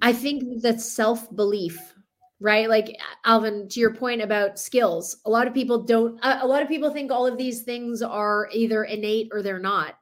I 0.00 0.12
think 0.12 0.62
that 0.62 0.80
self 0.80 1.34
belief, 1.34 1.94
right? 2.42 2.68
Like 2.68 2.98
Alvin, 3.24 3.68
to 3.68 3.80
your 3.80 3.94
point 3.94 4.20
about 4.20 4.58
skills, 4.58 5.16
a 5.24 5.30
lot 5.30 5.46
of 5.46 5.54
people 5.54 5.82
don't. 5.82 6.18
A 6.22 6.46
lot 6.46 6.62
of 6.62 6.68
people 6.68 6.90
think 6.90 7.10
all 7.10 7.26
of 7.26 7.38
these 7.38 7.62
things 7.62 8.02
are 8.02 8.48
either 8.52 8.84
innate 8.84 9.28
or 9.32 9.42
they're 9.42 9.58
not, 9.58 9.94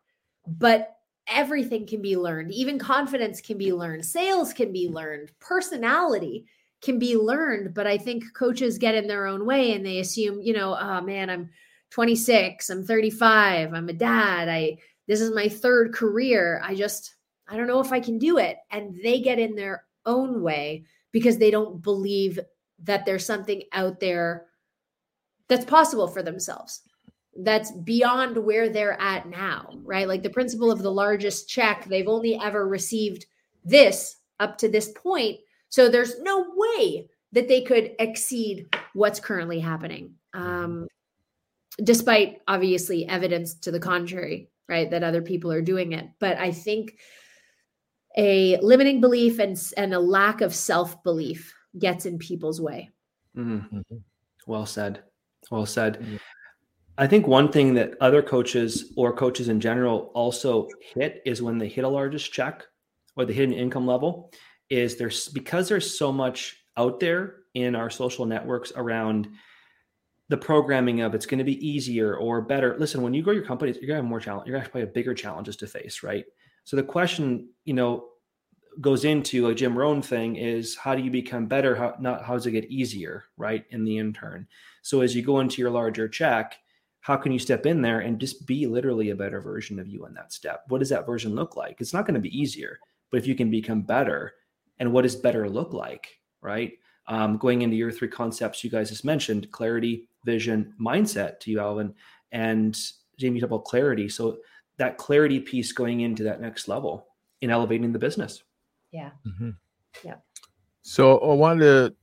but 0.47 0.97
everything 1.29 1.87
can 1.87 2.03
be 2.03 2.17
learned. 2.17 2.53
Even 2.53 2.79
confidence 2.79 3.41
can 3.41 3.59
be 3.59 3.73
learned. 3.73 4.05
Sales 4.05 4.53
can 4.53 4.73
be 4.73 4.89
learned. 4.89 5.31
Personality 5.39 6.47
can 6.81 6.99
be 6.99 7.15
learned. 7.15 7.75
But 7.75 7.87
I 7.87 7.99
think 7.99 8.25
coaches 8.35 8.79
get 8.79 8.95
in 8.95 9.07
their 9.07 9.27
own 9.27 9.45
way 9.45 9.75
and 9.75 9.85
they 9.85 9.99
assume, 9.99 10.41
you 10.41 10.55
know, 10.55 10.77
oh 10.81 11.01
man, 11.03 11.29
I'm 11.29 11.51
26, 11.91 12.71
I'm 12.71 12.85
35, 12.85 13.75
I'm 13.75 13.89
a 13.89 13.93
dad, 13.93 14.49
I 14.49 14.79
this 15.07 15.21
is 15.21 15.35
my 15.35 15.49
third 15.49 15.93
career. 15.93 16.61
I 16.65 16.75
just 16.75 17.17
I 17.49 17.57
don't 17.57 17.67
know 17.67 17.81
if 17.81 17.93
I 17.93 17.99
can 17.99 18.17
do 18.17 18.39
it. 18.39 18.57
And 18.71 18.99
they 19.03 19.21
get 19.21 19.41
in 19.41 19.57
their 19.57 19.85
own 20.07 20.41
way 20.41 20.85
because 21.13 21.39
they 21.39 21.51
don't 21.51 21.83
believe 21.83 22.39
that 22.83 23.05
there's 23.05 23.27
something 23.27 23.63
out 23.73 24.01
there 24.01 24.47
that's 25.49 25.65
possible 25.65 26.09
for 26.09 26.23
themselves 26.23 26.83
that's 27.37 27.71
beyond 27.71 28.37
where 28.37 28.69
they're 28.69 29.01
at 29.01 29.29
now, 29.29 29.71
right? 29.85 30.09
Like 30.09 30.23
the 30.23 30.31
principle 30.31 30.71
of 30.71 30.83
the 30.83 30.91
largest 30.91 31.49
check, 31.49 31.85
they've 31.85 32.09
only 32.09 32.39
ever 32.41 32.67
received 32.67 33.27
this 33.65 34.17
up 34.41 34.59
to 34.59 34.69
this 34.69 34.93
point. 34.97 35.39
So 35.69 35.89
there's 35.89 36.21
no 36.21 36.47
way 36.55 37.09
that 37.33 37.47
they 37.49 37.63
could 37.63 37.93
exceed 37.99 38.67
what's 38.95 39.21
currently 39.21 39.61
happening. 39.61 40.15
Um, 40.35 40.89
despite 41.83 42.41
obviously 42.49 43.07
evidence 43.09 43.55
to 43.55 43.71
the 43.71 43.81
contrary, 43.81 44.51
right? 44.69 44.91
That 44.91 45.05
other 45.05 45.23
people 45.23 45.53
are 45.53 45.63
doing 45.63 45.93
it. 45.93 46.09
But 46.19 46.39
I 46.39 46.51
think 46.51 46.99
a 48.17 48.57
limiting 48.59 49.01
belief 49.01 49.39
and, 49.39 49.61
and 49.77 49.95
a 49.95 50.01
lack 50.01 50.41
of 50.41 50.55
self 50.55 51.03
belief 51.03 51.55
gets 51.79 52.07
in 52.07 52.19
people's 52.19 52.61
way. 52.61 52.91
Mm-hmm. 53.37 53.77
mm-hmm. 53.77 53.97
Well 54.47 54.67
said. 54.67 55.03
Well 55.51 55.67
said. 55.67 56.01
Mm-hmm. 56.01 56.17
I 56.99 57.07
think 57.07 57.27
one 57.27 57.51
thing 57.51 57.75
that 57.75 57.95
other 58.01 58.21
coaches 58.21 58.93
or 58.97 59.15
coaches 59.15 59.49
in 59.49 59.61
general 59.61 60.11
also 60.15 60.69
hit 60.95 61.23
is 61.25 61.41
when 61.41 61.57
they 61.57 61.69
hit 61.69 61.85
a 61.85 61.89
largest 61.89 62.33
check 62.33 62.67
or 63.17 63.25
they 63.25 63.33
hit 63.33 63.49
an 63.49 63.55
income 63.55 63.87
level, 63.87 64.33
is 64.69 64.97
there's 64.97 65.29
because 65.29 65.69
there's 65.69 65.99
so 65.99 66.13
much 66.13 66.57
out 66.77 67.01
there 67.01 67.37
in 67.55 67.75
our 67.75 67.91
social 67.91 68.27
networks 68.27 68.73
around 68.77 69.29
the 70.29 70.37
programming 70.37 71.01
of 71.01 71.15
it's 71.15 71.27
going 71.27 71.39
to 71.39 71.45
be 71.45 71.67
easier 71.67 72.17
or 72.17 72.41
better. 72.41 72.77
Listen, 72.79 73.03
when 73.03 73.13
you 73.13 73.23
grow 73.23 73.33
your 73.33 73.45
company, 73.45 73.73
you're 73.73 73.89
going 73.89 73.97
to 73.97 74.03
have 74.03 74.05
more 74.05 74.21
challenge. 74.21 74.47
You're 74.47 74.59
going 74.59 74.71
to 74.71 74.79
have 74.79 74.95
bigger 74.95 75.15
challenges 75.15 75.57
to 75.57 75.67
face, 75.67 76.03
right? 76.05 76.25
So 76.65 76.77
the 76.77 76.83
question, 76.83 77.49
you 77.65 77.75
know, 77.75 78.07
goes 78.81 79.05
into 79.05 79.49
a 79.49 79.55
Jim 79.55 79.77
Rohn 79.77 80.01
thing 80.01 80.37
is 80.37 80.77
how 80.77 80.95
do 80.95 81.03
you 81.03 81.11
become 81.11 81.47
better? 81.47 81.75
How 81.75 81.95
not 82.01 82.25
how 82.25 82.35
does 82.35 82.47
it 82.47 82.53
get 82.53 82.71
easier, 82.71 83.25
right? 83.37 83.65
In 83.71 83.85
the 83.85 83.99
intern. 83.99 84.47
So 84.83 85.01
as 85.01 85.15
you 85.15 85.23
go 85.23 85.41
into 85.41 85.61
your 85.61 85.71
larger 85.71 86.09
check, 86.09 86.57
how 87.01 87.17
can 87.17 87.33
you 87.33 87.39
step 87.39 87.67
in 87.67 87.83
there 87.83 88.01
and 88.01 88.21
just 88.21 88.47
be 88.47 88.67
literally 88.67 89.11
a 89.11 89.17
better 89.17 89.41
version 89.41 89.79
of 89.79 89.89
you 89.89 90.07
in 90.07 90.15
that 90.15 90.33
step? 90.33 90.65
What 90.69 90.79
does 90.79 90.91
that 90.91 91.07
version 91.07 91.35
look 91.35 91.57
like? 91.57 91.81
It's 91.81 91.95
not 91.95 92.07
going 92.07 92.15
to 92.15 92.21
be 92.21 92.39
easier, 92.39 92.79
but 93.11 93.19
if 93.19 93.27
you 93.27 93.35
can 93.35 93.51
become 93.51 93.83
better, 93.83 94.35
and 94.79 94.93
what 94.93 95.03
does 95.03 95.17
better 95.17 95.49
look 95.49 95.73
like, 95.73 96.09
right? 96.41 96.73
Um, 97.07 97.39
going 97.39 97.63
into 97.63 97.77
your 97.77 97.91
three 97.91 98.09
concepts 98.09 98.63
you 98.63 98.71
guys 98.71 98.91
just 98.91 99.05
mentioned 99.05 99.51
clarity, 99.51 100.09
vision, 100.25 100.75
mindset 100.81 101.41
to 101.41 101.51
you, 101.51 101.61
Alvin, 101.61 101.95
and 102.33 102.79
Jamie 103.19 103.37
you 103.37 103.41
talked 103.41 103.53
about 103.53 103.65
clarity. 103.65 104.09
So 104.09 104.39
that 104.81 104.97
clarity 104.97 105.39
piece 105.39 105.73
going 105.73 106.01
into 106.01 106.23
that 106.23 106.41
next 106.41 106.67
level 106.67 107.07
in 107.43 107.51
elevating 107.51 107.93
the 107.93 107.99
business. 107.99 108.43
Yeah. 108.91 109.11
Mm-hmm. 109.27 109.51
Yeah. 110.03 110.15
So 110.81 111.19
I 111.19 111.35
wanted 111.35 111.61
to 111.61 111.95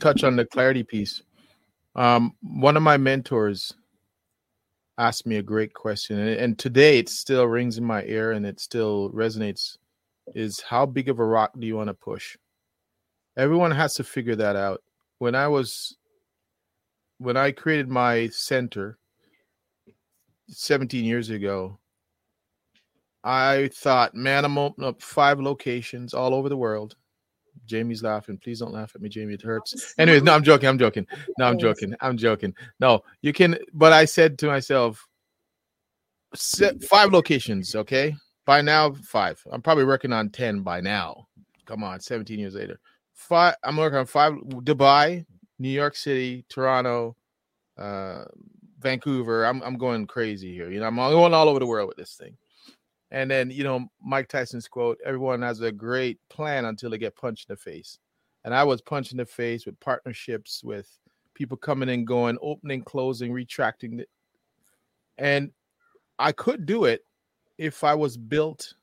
touch 0.00 0.24
on 0.24 0.34
the 0.34 0.44
clarity 0.44 0.82
piece. 0.82 1.22
Um, 1.94 2.34
one 2.42 2.76
of 2.76 2.82
my 2.82 2.96
mentors 2.96 3.72
asked 4.98 5.28
me 5.28 5.36
a 5.36 5.42
great 5.42 5.72
question, 5.74 6.18
and, 6.18 6.30
and 6.30 6.58
today 6.58 6.98
it 6.98 7.08
still 7.08 7.46
rings 7.46 7.78
in 7.78 7.84
my 7.84 8.02
ear 8.02 8.32
and 8.32 8.44
it 8.44 8.58
still 8.58 9.10
resonates. 9.12 9.78
Is 10.34 10.60
how 10.60 10.86
big 10.86 11.08
of 11.08 11.20
a 11.20 11.24
rock 11.24 11.52
do 11.58 11.66
you 11.66 11.76
want 11.76 11.86
to 11.86 11.94
push? 11.94 12.36
Everyone 13.36 13.70
has 13.70 13.94
to 13.94 14.04
figure 14.04 14.36
that 14.36 14.56
out. 14.56 14.82
When 15.18 15.36
I 15.36 15.46
was 15.46 15.96
when 17.18 17.36
I 17.36 17.52
created 17.52 17.88
my 17.88 18.28
center 18.28 18.98
17 20.48 21.04
years 21.04 21.30
ago, 21.30 21.78
I 23.24 23.68
thought, 23.74 24.14
man, 24.14 24.44
I'm 24.44 24.58
opening 24.58 24.88
up 24.88 25.02
five 25.02 25.40
locations 25.40 26.14
all 26.14 26.34
over 26.34 26.48
the 26.48 26.56
world. 26.56 26.96
Jaime's 27.70 28.02
laughing. 28.02 28.38
Please 28.38 28.60
don't 28.60 28.72
laugh 28.72 28.92
at 28.94 29.00
me, 29.00 29.10
Jaime. 29.12 29.34
It 29.34 29.42
hurts. 29.42 29.94
Anyways, 29.98 30.22
no, 30.22 30.34
I'm 30.34 30.42
joking. 30.42 30.68
I'm 30.68 30.78
joking. 30.78 31.06
No, 31.38 31.46
I'm 31.46 31.58
joking. 31.58 31.94
I'm 32.00 32.16
joking. 32.16 32.54
No, 32.80 33.02
you 33.22 33.32
can. 33.32 33.58
But 33.72 33.92
I 33.92 34.04
said 34.04 34.38
to 34.38 34.46
myself, 34.46 35.06
five 36.36 37.12
locations. 37.12 37.74
Okay. 37.74 38.14
By 38.46 38.62
now, 38.62 38.92
five. 39.04 39.42
I'm 39.50 39.60
probably 39.60 39.84
working 39.84 40.12
on 40.12 40.30
10 40.30 40.62
by 40.62 40.80
now. 40.80 41.26
Come 41.66 41.84
on, 41.84 42.00
17 42.00 42.38
years 42.38 42.54
later. 42.54 42.80
Five. 43.12 43.56
I'm 43.62 43.76
working 43.76 43.98
on 43.98 44.06
five. 44.06 44.32
Dubai, 44.32 45.26
New 45.58 45.68
York 45.68 45.96
City, 45.96 46.46
Toronto, 46.48 47.14
uh, 47.76 48.24
Vancouver. 48.78 49.44
I'm 49.44 49.62
I'm 49.62 49.76
going 49.76 50.06
crazy 50.06 50.54
here. 50.54 50.70
You 50.70 50.80
know, 50.80 50.86
I'm 50.86 50.96
going 50.96 51.34
all 51.34 51.48
over 51.48 51.58
the 51.58 51.66
world 51.66 51.88
with 51.88 51.98
this 51.98 52.14
thing. 52.14 52.36
And 53.10 53.30
then, 53.30 53.50
you 53.50 53.64
know, 53.64 53.88
Mike 54.02 54.28
Tyson's 54.28 54.68
quote, 54.68 54.98
everyone 55.04 55.42
has 55.42 55.60
a 55.60 55.72
great 55.72 56.18
plan 56.28 56.66
until 56.66 56.90
they 56.90 56.98
get 56.98 57.16
punched 57.16 57.48
in 57.48 57.54
the 57.54 57.56
face. 57.56 57.98
And 58.44 58.54
I 58.54 58.64
was 58.64 58.80
punched 58.80 59.12
in 59.12 59.18
the 59.18 59.26
face 59.26 59.66
with 59.66 59.80
partnerships 59.80 60.62
with 60.62 60.90
people 61.34 61.56
coming 61.56 61.88
and 61.88 62.06
going, 62.06 62.38
opening, 62.42 62.82
closing, 62.82 63.32
retracting. 63.32 64.04
And 65.16 65.50
I 66.18 66.32
could 66.32 66.66
do 66.66 66.84
it 66.84 67.04
if 67.56 67.82
I 67.82 67.94
was 67.94 68.16
built 68.16 68.74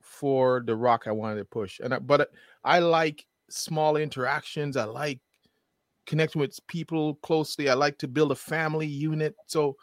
for 0.00 0.62
the 0.66 0.74
rock 0.74 1.04
I 1.06 1.12
wanted 1.12 1.36
to 1.36 1.44
push. 1.44 1.80
And 1.80 1.94
I, 1.94 1.98
but 1.98 2.30
I 2.64 2.80
like 2.80 3.26
small 3.48 3.96
interactions. 3.96 4.76
I 4.76 4.84
like 4.84 5.20
connecting 6.06 6.40
with 6.40 6.58
people 6.66 7.14
closely. 7.16 7.68
I 7.68 7.74
like 7.74 7.98
to 7.98 8.08
build 8.08 8.32
a 8.32 8.36
family 8.36 8.86
unit. 8.86 9.36
So 9.46 9.76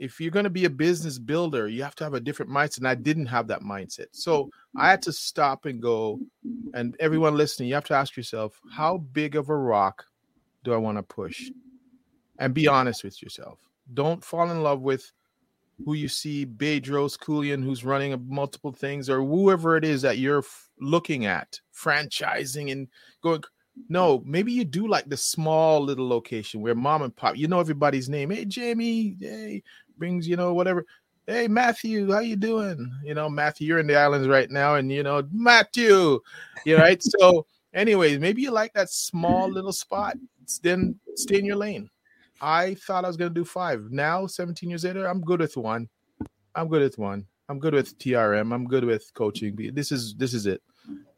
if 0.00 0.18
you're 0.18 0.30
going 0.30 0.44
to 0.44 0.50
be 0.50 0.64
a 0.64 0.70
business 0.70 1.18
builder, 1.18 1.68
you 1.68 1.82
have 1.82 1.94
to 1.96 2.04
have 2.04 2.14
a 2.14 2.20
different 2.20 2.50
mindset. 2.50 2.78
And 2.78 2.88
I 2.88 2.94
didn't 2.94 3.26
have 3.26 3.46
that 3.48 3.60
mindset. 3.60 4.06
So 4.12 4.50
I 4.74 4.88
had 4.88 5.02
to 5.02 5.12
stop 5.12 5.66
and 5.66 5.80
go. 5.80 6.18
And 6.72 6.96
everyone 6.98 7.36
listening, 7.36 7.68
you 7.68 7.74
have 7.74 7.84
to 7.84 7.94
ask 7.94 8.16
yourself, 8.16 8.58
how 8.72 8.96
big 8.96 9.36
of 9.36 9.50
a 9.50 9.56
rock 9.56 10.06
do 10.64 10.72
I 10.72 10.78
want 10.78 10.96
to 10.96 11.02
push? 11.02 11.50
And 12.38 12.54
be 12.54 12.66
honest 12.66 13.04
with 13.04 13.22
yourself. 13.22 13.58
Don't 13.92 14.24
fall 14.24 14.50
in 14.50 14.62
love 14.62 14.80
with 14.80 15.12
who 15.84 15.92
you 15.92 16.08
see, 16.08 16.46
Bedros 16.46 17.18
Keuilian, 17.18 17.62
who's 17.62 17.84
running 17.84 18.14
uh, 18.14 18.18
multiple 18.26 18.72
things, 18.72 19.10
or 19.10 19.22
whoever 19.22 19.76
it 19.76 19.84
is 19.84 20.02
that 20.02 20.18
you're 20.18 20.38
f- 20.38 20.70
looking 20.80 21.26
at, 21.26 21.60
franchising 21.74 22.72
and 22.72 22.88
going. 23.22 23.42
No, 23.88 24.22
maybe 24.26 24.52
you 24.52 24.64
do 24.64 24.88
like 24.88 25.08
the 25.08 25.16
small 25.16 25.80
little 25.80 26.06
location 26.06 26.60
where 26.60 26.74
mom 26.74 27.02
and 27.02 27.14
pop, 27.14 27.36
you 27.36 27.48
know 27.48 27.60
everybody's 27.60 28.08
name. 28.10 28.30
Hey, 28.30 28.46
Jaime, 28.52 29.16
hey, 29.18 29.62
brings, 30.00 30.26
you 30.26 30.34
know, 30.34 30.52
whatever. 30.52 30.84
Hey, 31.28 31.46
Mathew, 31.46 32.10
how 32.10 32.18
you 32.18 32.34
doing? 32.34 32.90
You 33.04 33.14
know, 33.14 33.28
Mathew, 33.28 33.68
you're 33.68 33.78
in 33.78 33.86
the 33.86 33.96
islands 33.96 34.26
right 34.26 34.50
now, 34.50 34.74
and 34.74 34.90
you 34.90 35.04
know, 35.04 35.22
Mathew, 35.30 36.18
you 36.64 36.76
right? 36.76 37.00
so, 37.20 37.46
anyways, 37.72 38.18
maybe 38.18 38.42
you 38.42 38.50
like 38.50 38.72
that 38.72 38.90
small 38.90 39.48
little 39.48 39.72
spot. 39.72 40.16
Then 40.64 40.98
stay 41.14 41.38
in 41.38 41.44
your 41.44 41.54
lane. 41.54 41.88
I 42.40 42.74
thought 42.74 43.04
I 43.04 43.08
was 43.08 43.16
gonna 43.16 43.30
do 43.30 43.44
five. 43.44 43.92
Now, 43.92 44.26
17 44.26 44.68
years 44.68 44.82
later, 44.82 45.06
I'm 45.06 45.20
good 45.20 45.38
with 45.38 45.56
one. 45.56 45.88
I'm 46.56 46.66
good 46.66 46.82
with 46.82 46.98
one. 46.98 47.26
I'm 47.48 47.60
good 47.60 47.74
with 47.74 47.96
TRM. 47.98 48.52
I'm 48.52 48.66
good 48.66 48.84
with 48.84 49.12
coaching. 49.14 49.56
This 49.72 49.92
is 49.92 50.16
this 50.16 50.34
is 50.34 50.46
it. 50.46 50.62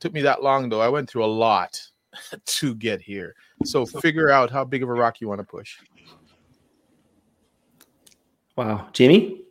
Took 0.01 0.13
me 0.13 0.21
that 0.23 0.43
long 0.43 0.69
though. 0.69 0.81
I 0.81 0.89
went 0.89 1.09
through 1.09 1.25
a 1.25 1.27
lot 1.27 1.81
to 2.45 2.75
get 2.75 3.01
here. 3.01 3.35
So 3.65 3.87
figure 3.87 4.31
out 4.31 4.51
how 4.51 4.65
big 4.65 4.83
of 4.83 4.89
a 4.89 4.93
rock 4.93 5.21
you 5.21 5.29
want 5.29 5.41
to 5.41 5.47
push. 5.47 5.79
Wow, 8.63 8.89
Jaime. 8.97 9.43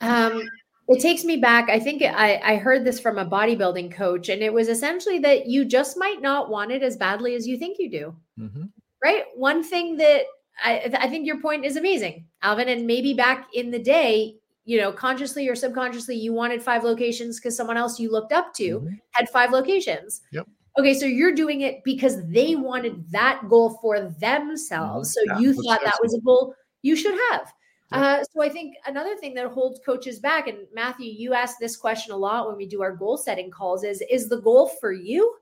Um, 0.00 0.42
it 0.88 1.00
takes 1.00 1.24
me 1.24 1.36
back. 1.36 1.68
I 1.68 1.78
think 1.78 2.02
I, 2.02 2.40
I 2.42 2.56
heard 2.56 2.84
this 2.84 2.98
from 2.98 3.18
a 3.18 3.26
bodybuilding 3.26 3.92
coach, 3.92 4.30
and 4.30 4.42
it 4.42 4.52
was 4.52 4.68
essentially 4.68 5.18
that 5.18 5.46
you 5.46 5.66
just 5.66 5.98
might 5.98 6.22
not 6.22 6.48
want 6.48 6.72
it 6.72 6.82
as 6.82 6.96
badly 6.96 7.34
as 7.34 7.46
you 7.46 7.58
think 7.58 7.76
you 7.78 7.90
do. 7.90 8.16
Mm-hmm. 8.38 8.62
Right. 9.04 9.24
One 9.34 9.62
thing 9.62 9.96
that 9.98 10.22
I, 10.64 10.90
I 11.00 11.08
think 11.08 11.26
your 11.26 11.40
point 11.40 11.66
is 11.66 11.76
amazing, 11.76 12.26
Alvin. 12.42 12.68
And 12.68 12.86
maybe 12.86 13.12
back 13.12 13.48
in 13.52 13.70
the 13.70 13.78
day, 13.78 14.36
you 14.64 14.78
know, 14.78 14.90
consciously 14.90 15.46
or 15.46 15.54
subconsciously, 15.54 16.16
you 16.16 16.32
wanted 16.32 16.62
five 16.62 16.82
locations 16.82 17.38
because 17.38 17.54
someone 17.54 17.76
else 17.76 18.00
you 18.00 18.10
looked 18.10 18.32
up 18.32 18.54
to 18.54 18.80
mm-hmm. 18.80 18.94
had 19.10 19.28
five 19.28 19.50
locations. 19.52 20.22
Yep. 20.32 20.46
Okay, 20.78 20.94
so 20.94 21.04
you're 21.04 21.34
doing 21.34 21.60
it 21.60 21.84
because 21.84 22.26
they 22.28 22.54
wanted 22.54 23.04
that 23.10 23.42
goal 23.50 23.78
for 23.82 24.00
themselves. 24.00 25.10
Mm-hmm. 25.10 25.30
So 25.30 25.34
yeah, 25.34 25.40
you 25.40 25.52
thought 25.62 25.80
that 25.84 25.98
was 26.00 26.14
a 26.14 26.20
goal 26.20 26.54
you 26.80 26.96
should 26.96 27.18
have. 27.30 27.52
Uh, 27.92 28.22
so 28.32 28.42
I 28.42 28.48
think 28.48 28.76
another 28.86 29.16
thing 29.16 29.34
that 29.34 29.46
holds 29.46 29.80
coaches 29.84 30.20
back, 30.20 30.46
and 30.46 30.58
Mathew, 30.72 31.10
you 31.10 31.34
ask 31.34 31.58
this 31.58 31.76
question 31.76 32.12
a 32.12 32.16
lot 32.16 32.46
when 32.46 32.56
we 32.56 32.66
do 32.66 32.82
our 32.82 32.92
goal 32.92 33.16
setting 33.16 33.50
calls: 33.50 33.82
is 33.82 34.02
is 34.08 34.28
the 34.28 34.40
goal 34.40 34.68
for 34.80 34.92
you, 34.92 35.34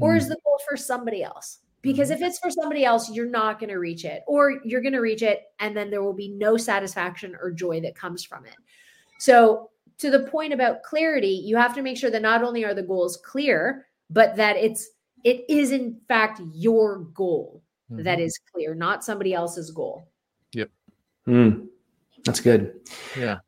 or 0.00 0.10
mm-hmm. 0.10 0.18
is 0.18 0.28
the 0.28 0.38
goal 0.44 0.60
for 0.68 0.76
somebody 0.76 1.22
else? 1.22 1.58
Because 1.80 2.10
mm-hmm. 2.10 2.22
if 2.22 2.28
it's 2.28 2.38
for 2.40 2.50
somebody 2.50 2.84
else, 2.84 3.10
you're 3.10 3.26
not 3.26 3.60
going 3.60 3.70
to 3.70 3.76
reach 3.76 4.04
it, 4.04 4.22
or 4.26 4.60
you're 4.64 4.80
going 4.80 4.94
to 4.94 5.00
reach 5.00 5.22
it, 5.22 5.44
and 5.60 5.76
then 5.76 5.90
there 5.90 6.02
will 6.02 6.12
be 6.12 6.28
no 6.28 6.56
satisfaction 6.56 7.36
or 7.40 7.52
joy 7.52 7.80
that 7.82 7.94
comes 7.94 8.24
from 8.24 8.46
it. 8.46 8.56
So, 9.20 9.70
to 9.98 10.10
the 10.10 10.24
point 10.24 10.52
about 10.52 10.82
clarity, 10.82 11.28
you 11.44 11.56
have 11.56 11.74
to 11.76 11.82
make 11.82 11.96
sure 11.96 12.10
that 12.10 12.22
not 12.22 12.42
only 12.42 12.64
are 12.64 12.74
the 12.74 12.82
goals 12.82 13.18
clear, 13.18 13.86
but 14.10 14.34
that 14.36 14.56
it's 14.56 14.90
it 15.22 15.44
is 15.48 15.70
in 15.70 16.00
fact 16.08 16.40
your 16.52 16.98
goal 17.14 17.62
mm-hmm. 17.90 18.02
that 18.02 18.18
is 18.18 18.36
clear, 18.52 18.74
not 18.74 19.04
somebody 19.04 19.34
else's 19.34 19.70
goal. 19.70 20.08
Yep. 20.52 20.70
Mm. 21.28 21.68
That's 22.24 22.40
good. 22.40 22.80
Yeah. 23.18 23.38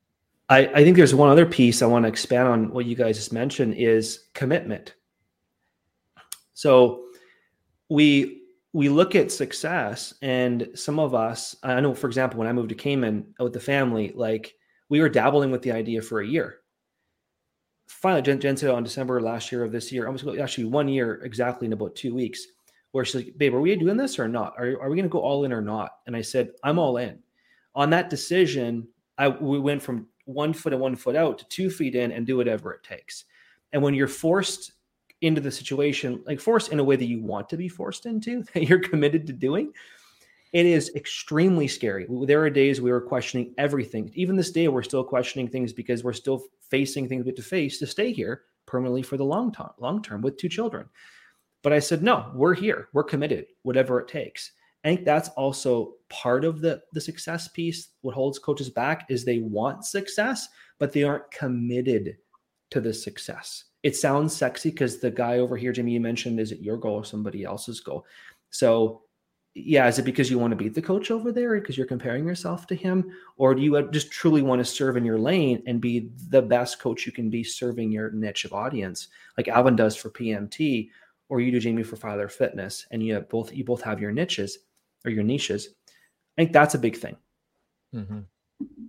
I, 0.48 0.66
I 0.66 0.84
think 0.84 0.96
there's 0.96 1.14
one 1.14 1.30
other 1.30 1.46
piece 1.46 1.80
I 1.80 1.86
want 1.86 2.04
to 2.04 2.08
expand 2.08 2.48
on 2.48 2.70
what 2.70 2.86
you 2.86 2.96
guys 2.96 3.16
just 3.16 3.32
mentioned 3.32 3.74
is 3.74 4.28
commitment. 4.34 4.94
So 6.52 7.06
we 7.88 8.42
we 8.72 8.88
look 8.88 9.14
at 9.14 9.30
success 9.30 10.14
and 10.20 10.68
some 10.74 10.98
of 10.98 11.14
us, 11.14 11.54
I 11.62 11.80
know 11.80 11.94
for 11.94 12.08
example, 12.08 12.38
when 12.38 12.48
I 12.48 12.52
moved 12.52 12.70
to 12.70 12.74
Cayman 12.74 13.34
with 13.38 13.52
the 13.52 13.60
family, 13.60 14.12
like 14.14 14.54
we 14.88 15.00
were 15.00 15.08
dabbling 15.08 15.50
with 15.50 15.62
the 15.62 15.72
idea 15.72 16.02
for 16.02 16.20
a 16.20 16.26
year. 16.26 16.58
Finally, 17.86 18.22
Jen, 18.22 18.40
Jen 18.40 18.56
said 18.56 18.70
on 18.70 18.82
December 18.82 19.20
last 19.20 19.52
year 19.52 19.62
of 19.62 19.70
this 19.70 19.92
year, 19.92 20.06
almost 20.06 20.26
actually 20.26 20.64
one 20.64 20.88
year 20.88 21.20
exactly 21.22 21.66
in 21.66 21.72
about 21.72 21.94
two 21.94 22.14
weeks, 22.14 22.44
where 22.90 23.04
she's 23.04 23.14
like, 23.14 23.38
babe, 23.38 23.54
are 23.54 23.60
we 23.60 23.74
doing 23.76 23.96
this 23.96 24.18
or 24.18 24.26
not? 24.26 24.54
Are, 24.58 24.80
are 24.82 24.90
we 24.90 24.96
going 24.96 25.04
to 25.04 25.08
go 25.08 25.20
all 25.20 25.44
in 25.44 25.52
or 25.52 25.62
not? 25.62 25.92
And 26.06 26.16
I 26.16 26.22
said, 26.22 26.50
I'm 26.64 26.78
all 26.78 26.96
in 26.96 27.18
on 27.74 27.90
that 27.90 28.10
decision, 28.10 28.88
I 29.18 29.28
we 29.28 29.58
went 29.58 29.82
from 29.82 30.08
one 30.26 30.52
foot 30.52 30.72
and 30.72 30.80
one 30.80 30.96
foot 30.96 31.16
out 31.16 31.38
to 31.38 31.48
two 31.48 31.70
feet 31.70 31.94
in 31.94 32.12
and 32.12 32.26
do 32.26 32.36
whatever 32.36 32.72
it 32.72 32.82
takes. 32.82 33.24
And 33.72 33.82
when 33.82 33.94
you're 33.94 34.08
forced 34.08 34.72
into 35.20 35.40
the 35.40 35.50
situation, 35.50 36.22
like 36.26 36.40
forced 36.40 36.72
in 36.72 36.80
a 36.80 36.84
way 36.84 36.96
that 36.96 37.06
you 37.06 37.22
want 37.22 37.48
to 37.48 37.56
be 37.56 37.68
forced 37.68 38.06
into, 38.06 38.42
that 38.54 38.64
you're 38.64 38.78
committed 38.78 39.26
to 39.26 39.32
doing, 39.32 39.72
it 40.52 40.66
is 40.66 40.92
extremely 40.94 41.66
scary. 41.66 42.06
There 42.08 42.42
are 42.42 42.50
days 42.50 42.80
we 42.80 42.92
were 42.92 43.00
questioning 43.00 43.52
everything. 43.58 44.10
Even 44.14 44.36
this 44.36 44.52
day, 44.52 44.68
we're 44.68 44.84
still 44.84 45.02
questioning 45.02 45.48
things 45.48 45.72
because 45.72 46.04
we're 46.04 46.12
still 46.12 46.44
facing 46.70 47.08
things 47.08 47.24
we 47.24 47.30
have 47.30 47.36
to 47.36 47.42
face 47.42 47.78
to 47.80 47.86
stay 47.86 48.12
here 48.12 48.42
permanently 48.66 49.02
for 49.02 49.16
the 49.16 49.24
long 49.24 49.52
term, 49.52 49.70
long 49.78 50.00
term 50.00 50.22
with 50.22 50.36
two 50.36 50.48
children. 50.48 50.88
But 51.62 51.72
I 51.72 51.80
said, 51.80 52.02
no, 52.02 52.30
we're 52.34 52.54
here. 52.54 52.88
We're 52.92 53.04
committed, 53.04 53.46
whatever 53.62 53.98
it 53.98 54.06
takes. 54.06 54.52
I 54.84 54.88
think 54.88 55.04
that's 55.06 55.30
also 55.30 55.94
part 56.10 56.44
of 56.44 56.60
the 56.60 56.82
the 56.92 57.00
success 57.00 57.48
piece. 57.48 57.88
What 58.02 58.14
holds 58.14 58.38
coaches 58.38 58.68
back 58.68 59.06
is 59.08 59.24
they 59.24 59.38
want 59.38 59.86
success, 59.86 60.48
but 60.78 60.92
they 60.92 61.02
aren't 61.02 61.30
committed 61.30 62.18
to 62.70 62.80
the 62.80 62.92
success. 62.92 63.64
It 63.82 63.96
sounds 63.96 64.36
sexy 64.36 64.70
because 64.70 64.98
the 64.98 65.10
guy 65.10 65.38
over 65.38 65.56
here, 65.56 65.72
Jimmy, 65.72 65.92
you 65.92 66.00
mentioned, 66.00 66.40
is 66.40 66.52
it 66.52 66.60
your 66.60 66.76
goal 66.76 66.96
or 66.96 67.04
somebody 67.04 67.44
else's 67.44 67.80
goal? 67.80 68.04
So, 68.50 69.02
yeah, 69.54 69.86
is 69.86 69.98
it 69.98 70.04
because 70.04 70.30
you 70.30 70.38
want 70.38 70.52
to 70.52 70.56
beat 70.56 70.74
the 70.74 70.82
coach 70.82 71.10
over 71.10 71.32
there 71.32 71.58
because 71.60 71.76
you're 71.76 71.86
comparing 71.86 72.26
yourself 72.26 72.66
to 72.66 72.74
him, 72.74 73.10
or 73.36 73.54
do 73.54 73.62
you 73.62 73.90
just 73.90 74.10
truly 74.10 74.42
want 74.42 74.58
to 74.58 74.64
serve 74.64 74.96
in 74.96 75.04
your 75.04 75.18
lane 75.18 75.62
and 75.66 75.80
be 75.80 76.10
the 76.28 76.42
best 76.42 76.78
coach 76.78 77.06
you 77.06 77.12
can 77.12 77.30
be 77.30 77.44
serving 77.44 77.92
your 77.92 78.10
niche 78.10 78.44
of 78.44 78.52
audience, 78.52 79.08
like 79.38 79.48
Alvin 79.48 79.76
does 79.76 79.96
for 79.96 80.10
PMT, 80.10 80.88
or 81.28 81.40
you 81.40 81.52
do 81.52 81.60
Jaime 81.60 81.82
for 81.82 81.96
Filer 81.96 82.28
Fitness, 82.28 82.86
and 82.90 83.02
you 83.02 83.18
both 83.20 83.52
you 83.52 83.64
both 83.64 83.82
have 83.82 84.00
your 84.00 84.12
niches 84.12 84.58
or 85.04 85.10
your 85.10 85.22
niches. 85.22 85.68
I 86.36 86.42
think 86.42 86.52
that's 86.52 86.74
a 86.74 86.78
big 86.78 86.96
thing. 86.96 87.16
Mm-hmm. 87.94 88.20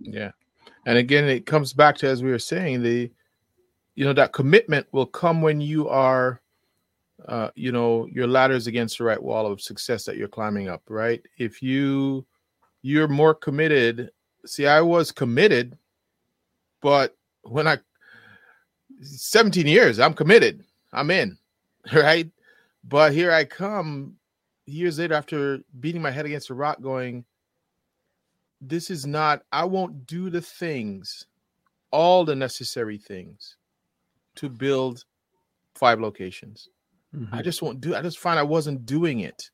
Yeah. 0.02 0.32
And 0.86 0.98
again, 0.98 1.24
it 1.24 1.46
comes 1.46 1.72
back 1.72 1.96
to, 1.98 2.08
as 2.08 2.22
we 2.22 2.30
were 2.30 2.38
saying, 2.38 2.82
the, 2.82 3.10
you 3.94 4.04
know, 4.04 4.12
that 4.12 4.32
commitment 4.32 4.86
will 4.92 5.06
come 5.06 5.42
when 5.42 5.60
you 5.60 5.88
are, 5.88 6.40
uh, 7.28 7.50
you 7.54 7.72
know, 7.72 8.06
your 8.06 8.26
ladder 8.26 8.54
is 8.54 8.66
against 8.66 8.98
the 8.98 9.04
right 9.04 9.22
wall 9.22 9.50
of 9.50 9.60
success 9.60 10.04
that 10.04 10.16
you're 10.16 10.28
climbing 10.28 10.68
up, 10.68 10.82
right? 10.88 11.22
If 11.38 11.62
you, 11.62 12.24
you're 12.82 13.08
more 13.08 13.34
committed. 13.34 14.10
See, 14.44 14.66
I 14.66 14.80
was 14.80 15.10
committed, 15.10 15.76
but 16.80 17.16
when 17.42 17.66
I, 17.66 17.78
17 19.00 19.66
years, 19.66 19.98
I'm 19.98 20.14
committed. 20.14 20.64
I'm 20.92 21.10
in, 21.10 21.36
right? 21.92 22.30
But 22.84 23.12
here 23.12 23.32
I 23.32 23.44
come 23.44 24.16
years 24.66 24.98
later 24.98 25.14
after 25.14 25.60
beating 25.80 26.02
my 26.02 26.10
head 26.10 26.26
against 26.26 26.50
a 26.50 26.54
rock 26.54 26.80
going 26.80 27.24
this 28.60 28.90
is 28.90 29.06
not 29.06 29.42
i 29.52 29.64
won't 29.64 30.06
do 30.06 30.28
the 30.28 30.40
things 30.40 31.26
all 31.92 32.24
the 32.24 32.34
necessary 32.34 32.98
things 32.98 33.56
to 34.34 34.48
build 34.48 35.04
five 35.74 36.00
locations. 36.00 36.68
Mm-hmm. 37.14 37.34
i 37.34 37.42
just 37.42 37.62
won't 37.62 37.80
do 37.80 37.94
i 37.94 38.02
just 38.02 38.18
find 38.18 38.38
i 38.38 38.42
wasn't 38.42 38.84
doing 38.84 39.20
it. 39.20 39.50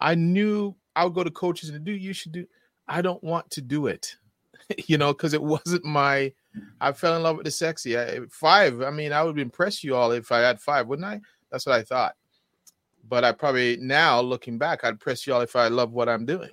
I 0.00 0.14
knew 0.14 0.74
i 0.94 1.04
would 1.04 1.14
go 1.14 1.24
to 1.24 1.30
coaches 1.30 1.70
and 1.70 1.84
do 1.84 1.92
you 1.92 2.12
should 2.12 2.32
do 2.32 2.46
i 2.86 3.02
don't 3.02 3.22
want 3.24 3.50
to 3.50 3.60
do 3.60 3.88
it 3.88 4.14
you 4.86 4.96
know 4.96 5.12
because 5.12 5.34
it 5.34 5.42
wasn't 5.42 5.84
my 5.84 6.32
i 6.80 6.92
fell 6.92 7.16
in 7.16 7.22
love 7.22 7.36
with 7.36 7.44
the 7.44 7.50
sexy 7.50 7.98
I, 7.98 8.20
five 8.30 8.80
i 8.82 8.90
mean 8.90 9.12
i 9.12 9.22
would 9.22 9.38
impress 9.38 9.82
you 9.82 9.96
all 9.96 10.12
if 10.12 10.30
i 10.30 10.38
had 10.38 10.60
five 10.60 10.86
wouldn't 10.86 11.06
i? 11.06 11.20
That's 11.50 11.66
what 11.66 11.74
i 11.74 11.82
thought 11.82 12.14
but 13.08 13.24
I 13.24 13.32
probably 13.32 13.76
now 13.78 14.20
looking 14.20 14.58
back, 14.58 14.84
I'd 14.84 15.00
press 15.00 15.26
y'all 15.26 15.40
if 15.40 15.56
I 15.56 15.68
love 15.68 15.92
what 15.92 16.08
I'm 16.08 16.24
doing. 16.24 16.50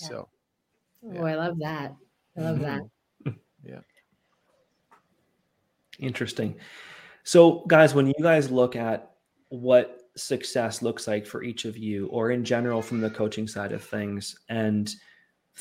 Yeah. 0.00 0.08
So, 0.08 0.28
yeah. 1.02 1.20
oh, 1.20 1.26
I 1.26 1.34
love 1.34 1.58
that. 1.60 1.94
I 2.36 2.40
love 2.40 2.58
mm-hmm. 2.58 2.80
that. 3.24 3.34
yeah. 3.64 3.80
Interesting. 5.98 6.56
So, 7.22 7.64
guys, 7.68 7.94
when 7.94 8.06
you 8.06 8.14
guys 8.20 8.50
look 8.50 8.76
at 8.76 9.12
what 9.48 10.08
success 10.16 10.82
looks 10.82 11.06
like 11.06 11.26
for 11.26 11.42
each 11.42 11.64
of 11.64 11.76
you, 11.76 12.06
or 12.08 12.30
in 12.30 12.44
general 12.44 12.82
from 12.82 13.00
the 13.00 13.10
coaching 13.10 13.46
side 13.46 13.72
of 13.72 13.82
things, 13.82 14.36
and 14.48 14.94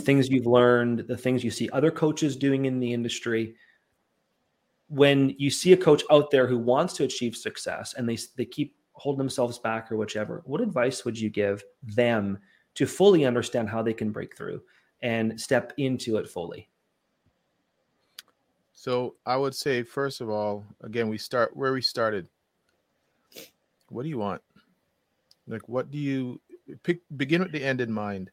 things 0.01 0.29
you've 0.29 0.47
learned, 0.47 1.05
the 1.07 1.17
things 1.17 1.43
you 1.43 1.51
see 1.51 1.69
other 1.71 1.91
coaches 1.91 2.35
doing 2.35 2.65
in 2.65 2.79
the 2.79 2.93
industry, 2.93 3.55
when 4.87 5.35
you 5.37 5.49
see 5.49 5.73
a 5.73 5.77
coach 5.77 6.03
out 6.11 6.31
there 6.31 6.47
who 6.47 6.57
wants 6.57 6.93
to 6.93 7.03
achieve 7.03 7.35
success 7.35 7.93
and 7.95 8.07
they 8.07 8.17
they 8.35 8.45
keep 8.45 8.75
hold 8.93 9.17
themselves 9.17 9.59
back 9.59 9.91
or 9.91 9.97
whichever, 9.97 10.41
what 10.45 10.61
advice 10.61 11.03
would 11.03 11.19
you 11.19 11.29
give 11.29 11.63
them 11.83 12.37
to 12.75 12.85
fully 12.85 13.25
understand 13.25 13.69
how 13.69 13.81
they 13.81 13.93
can 13.93 14.11
break 14.11 14.35
through 14.37 14.61
and 15.01 15.39
step 15.39 15.73
into 15.77 16.17
it 16.17 16.29
fully? 16.29 16.69
So 18.73 19.15
I 19.25 19.35
would 19.35 19.55
say, 19.55 19.83
first 19.83 20.21
of 20.21 20.29
all, 20.29 20.65
again, 20.81 21.09
we 21.09 21.17
start 21.17 21.55
where 21.55 21.73
we 21.73 21.81
started. 21.81 22.27
What 23.89 24.03
do 24.03 24.09
you 24.09 24.17
want? 24.17 24.41
Like, 25.47 25.67
what 25.69 25.91
do 25.91 25.97
you 25.97 26.41
pick? 26.83 27.01
Begin 27.15 27.41
with 27.41 27.51
the 27.51 27.63
end 27.63 27.81
in 27.81 27.91
mind. 27.91 28.31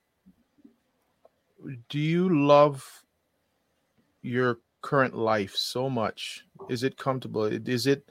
Do 1.88 1.98
you 1.98 2.28
love 2.46 3.04
your 4.22 4.58
current 4.82 5.14
life 5.14 5.54
so 5.54 5.90
much? 5.90 6.44
Is 6.68 6.82
it 6.82 6.96
comfortable? 6.96 7.44
Is 7.44 7.86
it? 7.86 8.08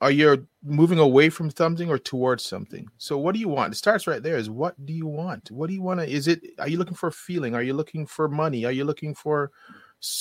Are 0.00 0.10
you 0.10 0.46
moving 0.64 0.98
away 0.98 1.28
from 1.28 1.50
something 1.50 1.90
or 1.90 1.98
towards 1.98 2.44
something? 2.44 2.88
So, 2.96 3.18
what 3.18 3.34
do 3.34 3.40
you 3.40 3.48
want? 3.48 3.74
It 3.74 3.76
starts 3.76 4.06
right 4.06 4.22
there. 4.22 4.36
Is 4.36 4.48
what 4.48 4.74
do 4.86 4.94
you 4.94 5.06
want? 5.06 5.50
What 5.50 5.66
do 5.68 5.74
you 5.74 5.82
want 5.82 6.00
to? 6.00 6.08
Is 6.08 6.26
it? 6.26 6.42
Are 6.58 6.68
you 6.68 6.78
looking 6.78 6.94
for 6.94 7.08
a 7.08 7.12
feeling? 7.12 7.54
Are 7.54 7.62
you 7.62 7.74
looking 7.74 8.06
for 8.06 8.28
money? 8.28 8.64
Are 8.64 8.72
you 8.72 8.84
looking 8.84 9.14
for 9.14 9.50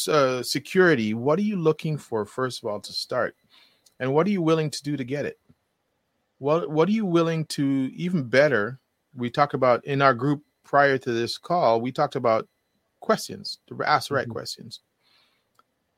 uh, 0.10 0.44
security? 0.44 1.14
What 1.14 1.40
are 1.40 1.44
you 1.44 1.56
looking 1.56 1.98
for 1.98 2.26
first 2.26 2.62
of 2.62 2.70
all 2.70 2.82
to 2.82 2.92
start, 2.92 3.36
and 4.00 4.14
what 4.14 4.28
are 4.28 4.32
you 4.32 4.42
willing 4.42 4.70
to 4.70 4.84
do 4.84 4.98
to 4.98 5.04
get 5.06 5.26
it? 5.26 5.40
What 6.40 6.70
What 6.70 6.90
are 6.90 6.94
you 6.94 7.06
willing 7.06 7.46
to 7.46 7.90
even 7.96 8.24
better? 8.24 8.80
We 9.16 9.30
talk 9.30 9.54
about 9.54 9.86
in 9.86 10.02
our 10.02 10.14
group 10.14 10.44
prior 10.66 10.98
to 10.98 11.12
this 11.12 11.38
call. 11.38 11.80
We 11.80 11.94
talked 11.94 12.16
about 12.16 12.48
questions 13.00 13.60
to 13.68 13.82
ask 13.84 14.10
the 14.10 14.16
right 14.16 14.26
mm-hmm. 14.26 14.34
questions. 14.34 14.82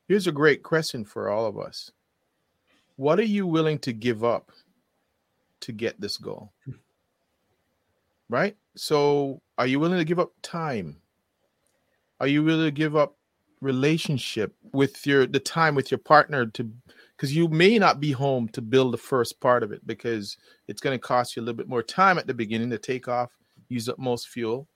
Here's 0.08 0.28
a 0.28 0.32
great 0.32 0.62
question 0.62 1.04
for 1.04 1.30
all 1.30 1.46
of 1.46 1.58
us. 1.58 1.91
What 3.01 3.19
are 3.19 3.23
you 3.23 3.47
willing 3.47 3.79
to 3.79 3.93
give 3.93 4.23
up 4.23 4.51
to 5.61 5.71
get 5.71 5.99
this 5.99 6.17
goal? 6.17 6.53
Right? 8.29 8.55
So, 8.75 9.41
are 9.57 9.65
you 9.65 9.79
willing 9.79 9.97
to 9.97 10.05
give 10.05 10.19
up 10.19 10.33
time? 10.43 10.97
Are 12.19 12.27
you 12.27 12.43
willing 12.43 12.67
to 12.67 12.71
give 12.71 12.95
up 12.95 13.17
relationship 13.59 14.53
with 14.71 15.03
your 15.07 15.25
the 15.25 15.39
time 15.39 15.73
with 15.73 15.89
your 15.89 15.97
partner 15.97 16.45
to 16.45 16.71
because 17.17 17.35
you 17.35 17.47
may 17.47 17.79
not 17.79 17.99
be 17.99 18.11
home 18.11 18.47
to 18.49 18.61
build 18.61 18.93
the 18.93 18.99
first 18.99 19.39
part 19.39 19.63
of 19.63 19.71
it 19.71 19.85
because 19.87 20.37
it's 20.67 20.79
going 20.79 20.93
to 20.95 21.01
cost 21.01 21.35
you 21.35 21.41
a 21.41 21.43
little 21.43 21.57
bit 21.57 21.67
more 21.67 21.83
time 21.83 22.19
at 22.19 22.27
the 22.27 22.33
beginning 22.33 22.69
to 22.69 22.77
take 22.77 23.07
off 23.07 23.31
use 23.69 23.87
up 23.89 23.99
most 23.99 24.29
fuel 24.29 24.67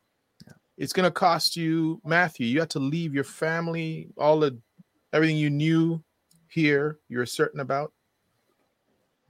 yeah. 0.45 0.53
it's 0.77 0.93
going 0.93 1.03
to 1.03 1.11
cost 1.11 1.55
you 1.55 1.99
mathew 2.05 2.45
you 2.45 2.59
have 2.59 2.69
to 2.69 2.77
leave 2.77 3.15
your 3.15 3.23
family 3.23 4.07
all 4.19 4.39
the 4.39 4.55
everything 5.13 5.37
you 5.37 5.49
knew 5.49 5.99
here 6.47 6.99
you're 7.09 7.25
certain 7.25 7.61
about 7.61 7.91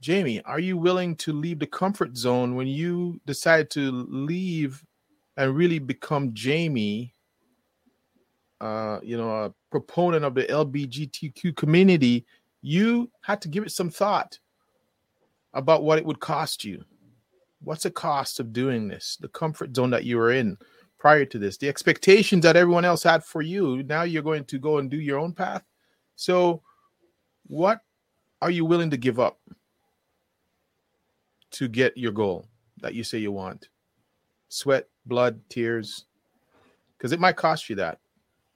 jaime 0.04 0.42
are 0.42 0.60
you 0.60 0.76
willing 0.76 1.16
to 1.16 1.32
leave 1.32 1.58
the 1.58 1.66
comfort 1.66 2.16
zone 2.16 2.54
when 2.54 2.66
you 2.66 3.20
decide 3.26 3.70
to 3.70 3.90
leave 4.08 4.84
and 5.36 5.54
really 5.54 5.78
become 5.78 6.34
jaime 6.36 7.12
uh, 8.60 8.98
you 9.02 9.16
know, 9.16 9.44
a 9.44 9.54
proponent 9.70 10.24
of 10.24 10.34
the 10.34 10.44
LBGTQ 10.44 11.56
community, 11.56 12.24
you 12.62 13.10
had 13.20 13.40
to 13.42 13.48
give 13.48 13.64
it 13.64 13.70
some 13.70 13.90
thought 13.90 14.38
about 15.54 15.82
what 15.82 15.98
it 15.98 16.04
would 16.04 16.20
cost 16.20 16.64
you. 16.64 16.84
What's 17.62 17.82
the 17.82 17.90
cost 17.90 18.40
of 18.40 18.52
doing 18.52 18.88
this? 18.88 19.16
The 19.20 19.28
comfort 19.28 19.74
zone 19.74 19.90
that 19.90 20.04
you 20.04 20.16
were 20.16 20.32
in 20.32 20.56
prior 20.98 21.24
to 21.26 21.38
this, 21.38 21.56
the 21.56 21.68
expectations 21.68 22.42
that 22.42 22.56
everyone 22.56 22.84
else 22.84 23.02
had 23.02 23.24
for 23.24 23.42
you. 23.42 23.82
Now 23.82 24.02
you're 24.02 24.22
going 24.22 24.44
to 24.44 24.58
go 24.58 24.78
and 24.78 24.90
do 24.90 24.98
your 25.00 25.18
own 25.18 25.32
path. 25.32 25.62
So, 26.16 26.62
what 27.46 27.80
are 28.40 28.50
you 28.50 28.64
willing 28.64 28.90
to 28.90 28.96
give 28.96 29.20
up 29.20 29.38
to 31.56 31.68
get 31.68 31.96
your 31.96 32.12
goal 32.12 32.46
that 32.82 32.94
you 32.94 33.02
say 33.02 33.18
you 33.18 33.32
want? 33.32 33.68
Sweat, 34.48 34.88
blood, 35.06 35.40
tears, 35.48 36.04
because 36.96 37.12
it 37.12 37.20
might 37.20 37.36
cost 37.36 37.68
you 37.68 37.76
that 37.76 37.98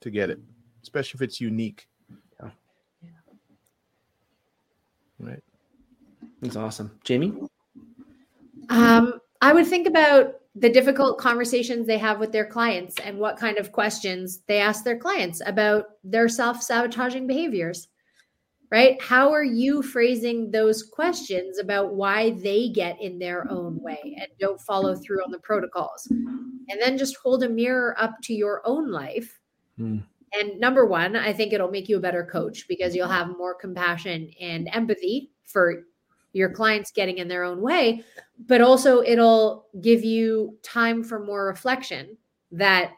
to 0.00 0.10
get 0.10 0.30
it, 0.30 0.38
especially 0.82 1.18
if 1.18 1.22
it's 1.22 1.40
unique. 1.40 1.88
Yeah. 2.42 2.50
Right. 5.18 5.42
That's 6.42 6.56
awesome. 6.56 6.98
Jaime? 7.06 7.32
Um, 8.68 9.14
I 9.40 9.52
would 9.52 9.66
think 9.66 9.86
about 9.86 10.34
the 10.54 10.68
difficult 10.68 11.18
conversations 11.18 11.86
they 11.86 11.98
have 11.98 12.18
with 12.18 12.32
their 12.32 12.46
clients 12.46 12.96
and 13.04 13.18
what 13.18 13.36
kind 13.36 13.56
of 13.56 13.72
questions 13.72 14.40
they 14.46 14.58
ask 14.58 14.84
their 14.84 14.98
clients 14.98 15.40
about 15.46 15.86
their 16.02 16.28
self 16.28 16.62
sabotaging 16.62 17.26
behaviors. 17.26 17.88
Right? 18.70 19.02
How 19.02 19.32
are 19.32 19.44
you 19.44 19.82
phrasing 19.82 20.52
those 20.52 20.84
questions 20.84 21.58
about 21.58 21.94
why 21.94 22.30
they 22.30 22.68
get 22.68 23.00
in 23.02 23.18
their 23.18 23.50
own 23.50 23.80
way 23.82 24.16
and 24.16 24.28
don't 24.38 24.60
follow 24.60 24.94
through 24.94 25.24
on 25.24 25.32
the 25.32 25.40
protocols? 25.40 26.06
And 26.08 26.80
then 26.80 26.96
just 26.96 27.16
hold 27.16 27.42
a 27.42 27.48
mirror 27.48 27.96
up 27.98 28.14
to 28.22 28.32
your 28.32 28.62
own 28.64 28.88
life 28.92 29.40
Mm. 29.80 30.04
And 30.32 30.60
number 30.60 30.86
one, 30.86 31.16
I 31.16 31.32
think 31.32 31.52
it'll 31.52 31.70
make 31.70 31.88
you 31.88 31.96
a 31.96 32.00
better 32.00 32.24
coach 32.24 32.66
because 32.68 32.94
you'll 32.94 33.08
have 33.08 33.36
more 33.36 33.54
compassion 33.54 34.30
and 34.40 34.68
empathy 34.72 35.32
for 35.44 35.84
your 36.32 36.50
clients 36.50 36.92
getting 36.92 37.18
in 37.18 37.26
their 37.26 37.42
own 37.42 37.60
way, 37.60 38.04
but 38.46 38.60
also 38.60 39.02
it'll 39.02 39.66
give 39.80 40.04
you 40.04 40.56
time 40.62 41.02
for 41.02 41.18
more 41.18 41.46
reflection 41.46 42.16
that, 42.52 42.92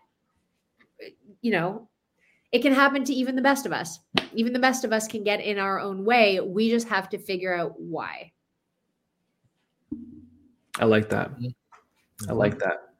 you 1.40 1.52
know, 1.52 1.88
it 2.52 2.60
can 2.60 2.74
happen 2.74 3.02
to 3.04 3.14
even 3.14 3.34
the 3.34 3.42
best 3.42 3.64
of 3.64 3.72
us. 3.72 3.98
Even 4.34 4.52
the 4.52 4.58
best 4.58 4.84
of 4.84 4.92
us 4.92 5.08
can 5.08 5.24
get 5.24 5.40
in 5.40 5.58
our 5.58 5.80
own 5.80 6.04
way. 6.04 6.38
We 6.38 6.68
just 6.68 6.88
have 6.88 7.08
to 7.10 7.18
figure 7.18 7.54
out 7.54 7.80
why. 7.80 8.32
I 10.78 10.84
like 10.84 11.08
that. 11.08 11.30
Mm-hmm. 11.32 12.30
I 12.30 12.32
like 12.34 12.58
that. 12.58 12.92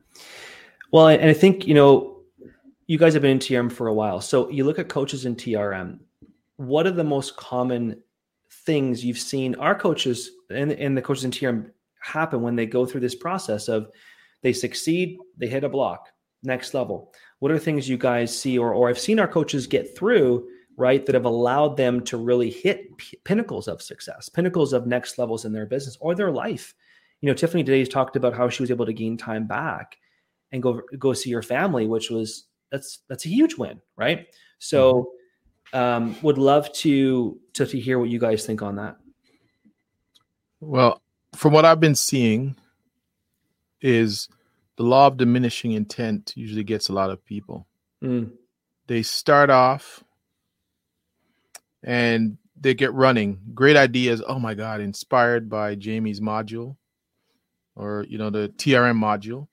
Well, 0.90 1.08
and 1.08 1.28
I 1.28 1.34
think, 1.34 1.66
you 1.66 1.74
know, 1.74 2.22
you 2.86 2.98
guys 2.98 3.12
have 3.12 3.22
been 3.22 3.32
in 3.32 3.38
TRM 3.38 3.70
for 3.70 3.88
a 3.88 3.94
while. 3.94 4.20
So 4.20 4.48
you 4.50 4.64
look 4.64 4.78
at 4.78 4.88
coaches 4.88 5.26
in 5.26 5.36
TRM. 5.36 5.98
What 6.56 6.86
are 6.86 6.90
the 6.90 7.04
most 7.04 7.36
common 7.36 8.02
things 8.50 9.04
you've 9.04 9.18
seen 9.18 9.54
our 9.56 9.74
coaches 9.74 10.30
and, 10.50 10.72
and 10.72 10.96
the 10.96 11.02
coaches 11.02 11.24
in 11.24 11.30
TRM 11.30 11.70
happen 12.00 12.42
when 12.42 12.56
they 12.56 12.66
go 12.66 12.84
through 12.84 13.00
this 13.00 13.14
process 13.14 13.68
of 13.68 13.88
they 14.42 14.52
succeed, 14.52 15.18
they 15.36 15.46
hit 15.46 15.64
a 15.64 15.68
block, 15.68 16.08
next 16.42 16.74
level? 16.74 17.12
What 17.42 17.50
are 17.50 17.58
things 17.58 17.88
you 17.88 17.98
guys 17.98 18.38
see 18.38 18.56
or, 18.56 18.72
or 18.72 18.88
I've 18.88 19.00
seen 19.00 19.18
our 19.18 19.26
coaches 19.26 19.66
get 19.66 19.96
through, 19.96 20.46
right, 20.76 21.04
that 21.04 21.16
have 21.16 21.24
allowed 21.24 21.76
them 21.76 22.00
to 22.04 22.16
really 22.16 22.50
hit 22.50 22.96
p- 22.98 23.18
pinnacles 23.24 23.66
of 23.66 23.82
success, 23.82 24.28
pinnacles 24.28 24.72
of 24.72 24.86
next 24.86 25.18
levels 25.18 25.44
in 25.44 25.52
their 25.52 25.66
business 25.66 25.98
or 26.00 26.14
their 26.14 26.30
life? 26.30 26.72
You 27.20 27.26
know, 27.26 27.34
Tiffany 27.34 27.64
today 27.64 27.84
talked 27.84 28.14
about 28.14 28.32
how 28.32 28.48
she 28.48 28.62
was 28.62 28.70
able 28.70 28.86
to 28.86 28.92
gain 28.92 29.16
time 29.16 29.48
back 29.48 29.98
and 30.52 30.62
go 30.62 30.82
go 31.00 31.14
see 31.14 31.32
her 31.32 31.42
family, 31.42 31.88
which 31.88 32.10
was 32.10 32.44
that's 32.70 33.00
that's 33.08 33.26
a 33.26 33.28
huge 33.28 33.56
win, 33.56 33.80
right? 33.96 34.28
So, 34.60 35.10
mm-hmm. 35.74 35.78
um, 35.78 36.16
would 36.22 36.38
love 36.38 36.72
to, 36.74 37.40
to 37.54 37.66
to 37.66 37.80
hear 37.80 37.98
what 37.98 38.08
you 38.08 38.20
guys 38.20 38.46
think 38.46 38.62
on 38.62 38.76
that. 38.76 38.98
Well, 40.60 41.02
from 41.34 41.52
what 41.52 41.64
I've 41.64 41.80
been 41.80 41.96
seeing, 41.96 42.54
is 43.80 44.28
the 44.76 44.82
law 44.82 45.06
of 45.06 45.16
diminishing 45.16 45.72
intent 45.72 46.32
usually 46.36 46.64
gets 46.64 46.88
a 46.88 46.92
lot 46.92 47.10
of 47.10 47.24
people. 47.24 47.66
Mm. 48.02 48.30
They 48.86 49.02
start 49.02 49.50
off 49.50 50.02
and 51.82 52.38
they 52.60 52.74
get 52.74 52.92
running. 52.92 53.40
Great 53.54 53.76
ideas. 53.76 54.22
Oh 54.26 54.38
my 54.38 54.54
God, 54.54 54.80
inspired 54.80 55.48
by 55.48 55.76
Jaime's 55.76 56.20
module 56.20 56.76
or, 57.76 58.06
you 58.08 58.18
know, 58.18 58.30
the 58.30 58.48
TRM 58.56 58.96
module. 58.96 59.48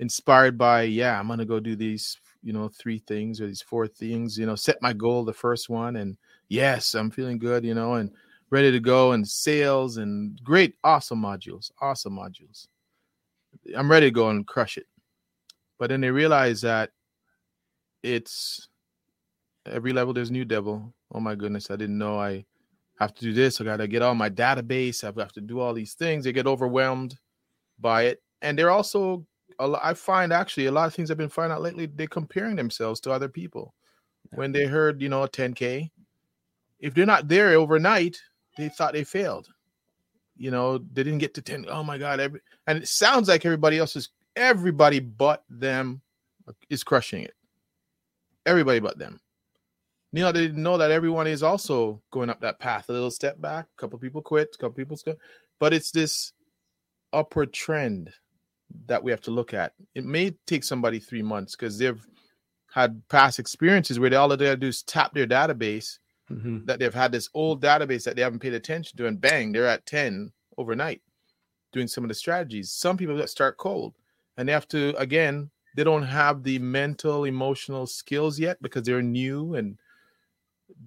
Inspired 0.00 0.58
by, 0.58 0.82
yeah, 0.82 1.18
I'm 1.18 1.28
going 1.28 1.38
to 1.38 1.44
go 1.44 1.60
do 1.60 1.76
these 1.76 2.18
you 2.44 2.52
know 2.52 2.68
three 2.68 2.98
things 2.98 3.40
or 3.40 3.46
these 3.46 3.62
four 3.62 3.88
things 3.88 4.38
you 4.38 4.46
know 4.46 4.54
set 4.54 4.80
my 4.82 4.92
goal 4.92 5.24
the 5.24 5.32
first 5.32 5.68
one 5.68 5.96
and 5.96 6.16
yes 6.48 6.94
i'm 6.94 7.10
feeling 7.10 7.38
good 7.38 7.64
you 7.64 7.74
know 7.74 7.94
and 7.94 8.10
ready 8.50 8.70
to 8.70 8.78
go 8.78 9.12
and 9.12 9.26
sales 9.26 9.96
and 9.96 10.38
great 10.44 10.74
awesome 10.84 11.20
modules 11.20 11.72
awesome 11.80 12.14
modules 12.14 12.68
i'm 13.76 13.90
ready 13.90 14.06
to 14.06 14.10
go 14.10 14.30
and 14.30 14.46
crush 14.46 14.76
it. 14.76 14.86
But 15.78 15.90
then 15.90 16.00
they 16.00 16.10
realize 16.10 16.60
that 16.62 16.90
it's 18.02 18.68
every 19.66 19.92
level 19.92 20.12
there's 20.12 20.30
new 20.30 20.44
devil. 20.44 20.94
Oh 21.12 21.20
my 21.20 21.34
goodness 21.34 21.70
i 21.70 21.76
didn't 21.76 21.98
know 21.98 22.18
i 22.18 22.44
have 22.98 23.14
to 23.14 23.22
do 23.22 23.32
this. 23.32 23.60
I 23.60 23.64
gotta 23.64 23.88
get 23.88 24.02
all 24.02 24.14
my 24.14 24.30
database. 24.30 25.02
I 25.02 25.08
have 25.08 25.16
got 25.16 25.32
to 25.34 25.40
do 25.40 25.60
all 25.60 25.74
these 25.74 25.94
things. 25.94 26.24
They 26.24 26.32
get 26.32 26.46
overwhelmed 26.46 27.18
by 27.78 28.04
it. 28.04 28.22
And 28.42 28.58
they're 28.58 28.70
also 28.70 29.26
I 29.60 29.94
find 29.94 30.32
actually 30.32 30.66
a 30.66 30.72
lot 30.72 30.86
of 30.86 30.94
things 30.94 31.10
I've 31.10 31.16
been 31.16 31.28
finding 31.28 31.54
out 31.54 31.62
lately, 31.62 31.86
they're 31.86 32.08
comparing 32.08 32.56
themselves 32.56 33.00
to 33.00 33.12
other 33.12 33.28
people. 33.28 33.72
When 34.32 34.50
they 34.50 34.64
heard, 34.64 35.00
you 35.00 35.08
know, 35.08 35.26
10K, 35.26 35.90
if 36.80 36.92
they're 36.92 37.06
not 37.06 37.28
there 37.28 37.50
overnight, 37.50 38.20
they 38.56 38.68
thought 38.68 38.94
they 38.94 39.04
failed. 39.04 39.48
You 40.36 40.50
know, 40.50 40.78
they 40.78 41.02
didn't 41.02 41.18
get 41.18 41.34
to 41.34 41.42
10. 41.42 41.66
Oh 41.68 41.82
my 41.82 41.98
God. 41.98 42.20
Every, 42.20 42.40
and 42.66 42.78
it 42.78 42.88
sounds 42.88 43.28
like 43.28 43.44
everybody 43.44 43.78
else 43.78 43.96
is, 43.96 44.10
everybody 44.36 45.00
but 45.00 45.44
them 45.48 46.00
is 46.70 46.84
crushing 46.84 47.22
it. 47.22 47.34
Everybody 48.46 48.80
but 48.80 48.98
them. 48.98 49.20
You 50.12 50.20
know, 50.20 50.32
they 50.32 50.42
didn't 50.42 50.62
know 50.62 50.78
that 50.78 50.90
everyone 50.90 51.26
is 51.26 51.42
also 51.42 52.00
going 52.12 52.30
up 52.30 52.40
that 52.40 52.60
path. 52.60 52.88
A 52.88 52.92
little 52.92 53.10
step 53.10 53.40
back, 53.40 53.66
a 53.66 53.80
couple 53.80 53.98
people 53.98 54.22
quit, 54.22 54.50
a 54.54 54.58
couple 54.58 54.74
people, 54.74 54.96
but 55.58 55.74
it's 55.74 55.90
this 55.90 56.32
upward 57.12 57.52
trend 57.52 58.12
that 58.86 59.02
we 59.02 59.10
have 59.10 59.20
to 59.22 59.30
look 59.30 59.54
at. 59.54 59.72
It 59.94 60.04
may 60.04 60.36
take 60.46 60.64
somebody 60.64 61.00
three 61.00 61.22
months 61.22 61.56
because 61.56 61.78
they've 61.78 62.04
had 62.72 63.02
past 63.08 63.38
experiences 63.38 63.98
where 63.98 64.10
they 64.10 64.16
all 64.16 64.28
they 64.28 64.36
gotta 64.36 64.56
do 64.56 64.68
is 64.68 64.82
tap 64.82 65.14
their 65.14 65.26
database 65.26 65.98
Mhm. 66.30 66.66
that 66.66 66.78
they've 66.78 66.94
had 66.94 67.12
this 67.12 67.28
old 67.34 67.62
database 67.62 68.04
that 68.04 68.16
they 68.16 68.22
haven't 68.22 68.40
paid 68.40 68.54
attention 68.54 68.96
to, 68.98 69.06
and 69.06 69.20
bang, 69.20 69.52
they're 69.52 69.66
at 69.68 69.86
10 69.86 70.32
overnight 70.58 71.02
doing 71.72 71.88
some 71.88 72.04
of 72.04 72.08
the 72.08 72.14
strategies. 72.14 72.72
Some 72.72 72.96
people 72.96 73.16
that 73.16 73.30
start 73.30 73.58
cold 73.58 73.94
and 74.36 74.48
they 74.48 74.52
have 74.52 74.68
to, 74.68 74.94
again, 74.98 75.50
they 75.76 75.84
don't 75.84 76.04
have 76.04 76.42
the 76.44 76.58
mental, 76.60 77.24
emotional 77.24 77.86
skills 77.86 78.38
yet 78.40 78.62
because 78.62 78.84
they're 78.84 79.02
new 79.02 79.54
and 79.54 79.78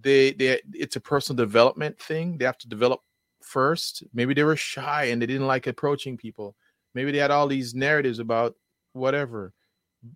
they 0.02 0.34
they 0.34 0.62
it's 0.73 0.95
a 0.95 1.02
personal 1.02 1.38
development 1.38 2.00
thing. 2.00 2.38
They 2.38 2.45
have 2.45 2.58
to 2.60 2.67
develop 2.69 3.02
first. 3.41 4.04
Maybe 4.13 4.34
they 4.34 4.43
were 4.43 4.56
shy 4.56 5.06
and 5.06 5.21
they 5.21 5.26
didn't 5.26 5.47
like 5.47 5.67
approaching 5.67 6.17
people. 6.17 6.56
Maybe 6.93 7.12
they 7.12 7.19
had 7.19 7.32
all 7.32 7.47
these 7.47 7.76
narratives 7.76 8.19
about 8.19 8.56
whatever 8.93 9.54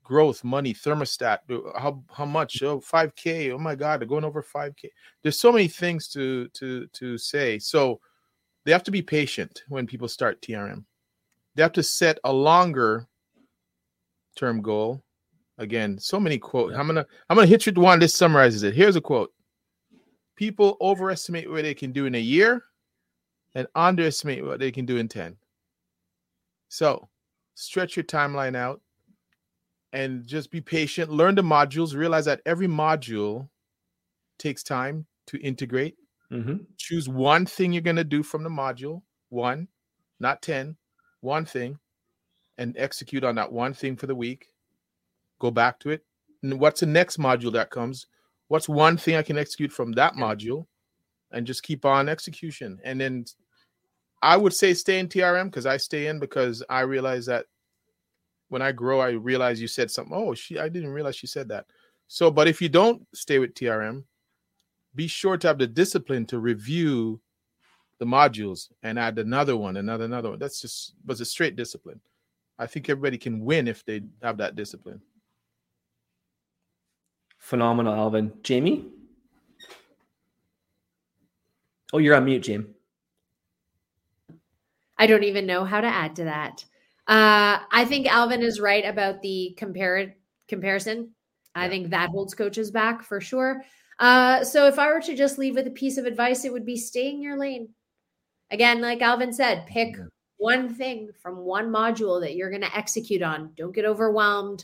growth, 0.03 0.43
money, 0.43 0.73
thermostat, 0.73 1.39
uh, 1.49 1.79
how 1.79 2.03
how 2.11 2.25
much? 2.25 2.61
Oh, 2.63 2.79
5k. 2.79 3.51
Oh 3.51 3.57
my 3.57 3.75
god, 3.75 3.99
they're 3.99 4.07
going 4.07 4.23
over 4.23 4.43
5k. 4.43 4.89
There's 5.21 5.39
so 5.39 5.51
many 5.51 5.67
things 5.67 6.07
to 6.09 6.47
to 6.49 6.87
to 6.87 7.17
say. 7.17 7.59
So 7.59 7.99
they 8.65 8.71
have 8.71 8.83
to 8.83 8.91
be 8.91 9.01
patient 9.01 9.63
when 9.67 9.87
people 9.87 10.07
start 10.07 10.41
TRM. 10.41 10.85
They 11.55 11.63
have 11.63 11.73
to 11.73 11.83
set 11.83 12.19
a 12.23 12.31
longer 12.31 13.07
term 14.35 14.61
goal. 14.61 15.03
Again, 15.57 15.99
so 15.99 16.19
many 16.19 16.37
quotes. 16.37 16.75
I'm 16.75 16.87
gonna 16.87 17.05
I'm 17.29 17.35
gonna 17.35 17.47
hit 17.47 17.65
you 17.65 17.71
with 17.71 17.77
one. 17.77 17.99
This 17.99 18.15
summarizes 18.15 18.63
it. 18.63 18.73
Here's 18.73 18.95
a 18.95 19.01
quote: 19.01 19.31
People 20.35 20.77
overestimate 20.81 21.49
what 21.49 21.63
they 21.63 21.73
can 21.73 21.91
do 21.91 22.05
in 22.05 22.15
a 22.15 22.19
year, 22.19 22.63
and 23.53 23.67
underestimate 23.75 24.43
what 24.43 24.59
they 24.59 24.71
can 24.71 24.85
do 24.85 24.97
in 24.97 25.07
ten. 25.07 25.37
So, 26.69 27.09
stretch 27.53 27.95
your 27.95 28.05
timeline 28.05 28.55
out, 28.55 28.81
and 29.93 30.25
just 30.25 30.51
be 30.51 30.61
patient. 30.61 31.11
Learn 31.11 31.35
the 31.35 31.41
modules. 31.41 31.95
Realize 31.95 32.25
that 32.25 32.41
every 32.45 32.67
module 32.67 33.49
takes 34.37 34.63
time 34.63 35.05
to 35.27 35.37
integrate 35.41 35.95
Mhm. 36.31 36.65
choose 36.77 37.07
one 37.09 37.45
thing 37.45 37.71
you're 37.73 37.81
going 37.81 37.95
to 37.97 38.03
do 38.03 38.23
from 38.23 38.41
the 38.43 38.49
module 38.49 39.03
one 39.29 39.67
not 40.19 40.41
10 40.41 40.77
one 41.19 41.45
thing 41.45 41.77
and 42.57 42.75
execute 42.77 43.23
on 43.23 43.35
that 43.35 43.51
one 43.51 43.73
thing 43.73 43.95
for 43.97 44.07
the 44.07 44.15
week 44.15 44.47
go 45.39 45.51
back 45.51 45.77
to 45.79 45.89
it 45.91 46.03
and 46.41 46.59
what's 46.59 46.79
the 46.79 46.85
next 46.85 47.17
module 47.19 47.51
that 47.51 47.69
comes 47.69 48.07
what's 48.47 48.67
one 48.69 48.97
thing 48.97 49.15
i 49.15 49.21
can 49.21 49.37
execute 49.37 49.71
from 49.71 49.91
that 49.91 50.13
module 50.13 50.65
and 51.31 51.45
just 51.45 51.63
keep 51.63 51.85
on 51.85 52.09
execution 52.09 52.79
and 52.83 52.99
then 52.99 53.23
i 54.23 54.35
would 54.37 54.53
say 54.53 54.73
stay 54.73 54.99
in 54.99 55.07
trm 55.07 55.45
because 55.45 55.65
i 55.65 55.77
stay 55.77 56.07
in 56.07 56.17
because 56.19 56.63
i 56.69 56.79
realize 56.79 57.25
that 57.27 57.45
when 58.51 58.61
i 58.61 58.71
grow 58.71 58.99
i 58.99 59.11
realize 59.11 59.61
you 59.61 59.67
said 59.67 59.89
something 59.89 60.13
oh 60.15 60.33
she 60.33 60.59
i 60.59 60.69
didn't 60.69 60.89
realize 60.89 61.15
she 61.15 61.27
said 61.27 61.47
that 61.47 61.65
so 62.07 62.29
but 62.29 62.47
if 62.47 62.61
you 62.61 62.69
don't 62.69 63.05
stay 63.13 63.39
with 63.39 63.53
trm 63.53 64.03
be 64.95 65.07
sure 65.07 65.37
to 65.37 65.47
have 65.47 65.57
the 65.57 65.67
discipline 65.67 66.25
to 66.25 66.39
review 66.39 67.19
the 68.01 68.05
modules 68.05 68.69
and 68.81 68.97
add 68.97 69.19
another 69.19 69.55
one, 69.55 69.77
another, 69.77 70.05
another 70.05 70.31
one. 70.31 70.39
That's 70.39 70.59
just 70.59 70.95
was 71.05 71.21
a 71.21 71.25
straight 71.25 71.55
discipline. 71.55 72.01
I 72.57 72.65
think 72.65 72.89
everybody 72.89 73.19
can 73.19 73.45
win 73.45 73.67
if 73.67 73.85
they 73.85 74.01
have 74.23 74.37
that 74.37 74.55
discipline. 74.55 74.99
Phenomenal, 77.37 77.93
Alvin. 77.93 78.33
Jaime? 78.47 78.87
Oh, 81.93 81.99
you're 81.99 82.15
on 82.15 82.25
mute, 82.25 82.47
Jaime. 82.47 82.65
I 84.97 85.05
don't 85.05 85.23
even 85.23 85.45
know 85.45 85.63
how 85.63 85.79
to 85.79 85.87
add 85.87 86.15
to 86.15 86.23
that. 86.23 86.65
Uh, 87.11 87.59
I 87.69 87.83
think 87.83 88.07
Alvin 88.07 88.41
is 88.41 88.61
right 88.61 88.85
about 88.85 89.21
the 89.21 89.53
compare 89.57 90.15
comparison. 90.47 91.11
I 91.53 91.67
think 91.67 91.89
that 91.89 92.09
holds 92.09 92.33
coaches 92.33 92.71
back 92.71 93.03
for 93.03 93.19
sure. 93.19 93.65
Uh, 93.99 94.45
so 94.45 94.65
if 94.65 94.79
I 94.79 94.87
were 94.87 95.01
to 95.01 95.13
just 95.13 95.37
leave 95.37 95.55
with 95.55 95.67
a 95.67 95.71
piece 95.71 95.97
of 95.97 96.05
advice, 96.05 96.45
it 96.45 96.53
would 96.53 96.65
be 96.65 96.77
stay 96.77 97.09
in 97.09 97.21
your 97.21 97.37
lane. 97.37 97.67
Again, 98.49 98.79
like 98.79 99.01
Alvin 99.01 99.33
said, 99.33 99.65
pick 99.67 99.93
one 100.37 100.73
thing 100.73 101.09
from 101.21 101.39
one 101.39 101.69
module 101.69 102.21
that 102.21 102.35
you're 102.35 102.49
going 102.49 102.61
to 102.61 102.77
execute 102.77 103.21
on. 103.21 103.51
Don't 103.57 103.75
get 103.75 103.83
overwhelmed. 103.83 104.63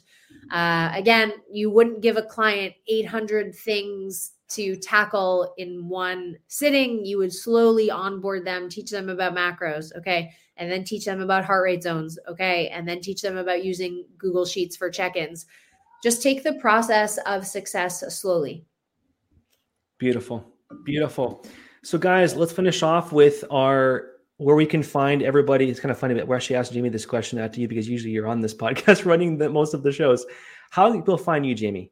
Uh, 0.50 0.90
again, 0.94 1.34
you 1.52 1.70
wouldn't 1.70 2.02
give 2.02 2.16
a 2.16 2.24
client 2.24 2.74
800 2.88 3.54
things 3.56 4.32
to 4.52 4.78
tackle 4.78 5.54
in 5.58 5.90
one 5.90 6.38
sitting. 6.48 7.06
You 7.06 7.18
would 7.18 7.34
slowly 7.34 7.92
onboard 7.92 8.46
them, 8.46 8.70
teach 8.70 8.90
them 8.90 9.10
about 9.10 9.36
macros, 9.36 9.94
okay, 9.98 10.32
and 10.58 10.72
then 10.72 10.84
teach 10.84 11.06
them 11.06 11.22
about 11.22 11.46
heart 11.46 11.64
rate 11.64 11.84
zones, 11.84 12.18
okay, 12.28 12.68
and 12.70 12.88
then 12.88 13.02
teach 13.02 13.22
them 13.22 13.38
about 13.38 13.64
using 13.64 14.06
Google 14.18 14.46
Sheets 14.46 14.76
for 14.76 14.90
check 14.90 15.16
ins. 15.16 15.46
Just 16.04 16.22
take 16.22 16.44
the 16.44 16.54
process 16.54 17.18
of 17.26 17.46
success 17.46 18.04
slowly. 18.16 18.66
Beautiful. 19.98 20.46
Beautiful. 20.84 21.46
So, 21.84 21.98
guys, 21.98 22.36
let's 22.36 22.52
finish 22.52 22.84
off 22.84 23.12
with 23.12 23.44
our 23.50 24.10
where 24.38 24.56
we 24.56 24.66
can 24.66 24.84
find 24.84 25.24
everybody. 25.24 25.70
It's 25.70 25.80
kind 25.80 25.92
of 25.92 25.98
funny 25.98 26.14
that 26.14 26.28
we're 26.28 26.36
actually 26.36 26.58
asking 26.58 26.78
Jaime 26.78 26.90
this 26.90 27.06
question 27.06 27.40
after 27.40 27.60
you 27.60 27.68
because 27.68 27.90
usually 27.90 28.12
you're 28.12 28.28
on 28.28 28.42
this 28.42 28.54
podcast 28.64 29.06
running 29.06 29.38
the, 29.38 29.50
most 29.50 29.74
of 29.74 29.84
the 29.84 29.92
shows. 29.92 30.26
How 30.70 30.90
do 30.90 31.00
people 31.00 31.18
find 31.18 31.46
you, 31.46 31.56
Jaime? 31.58 31.92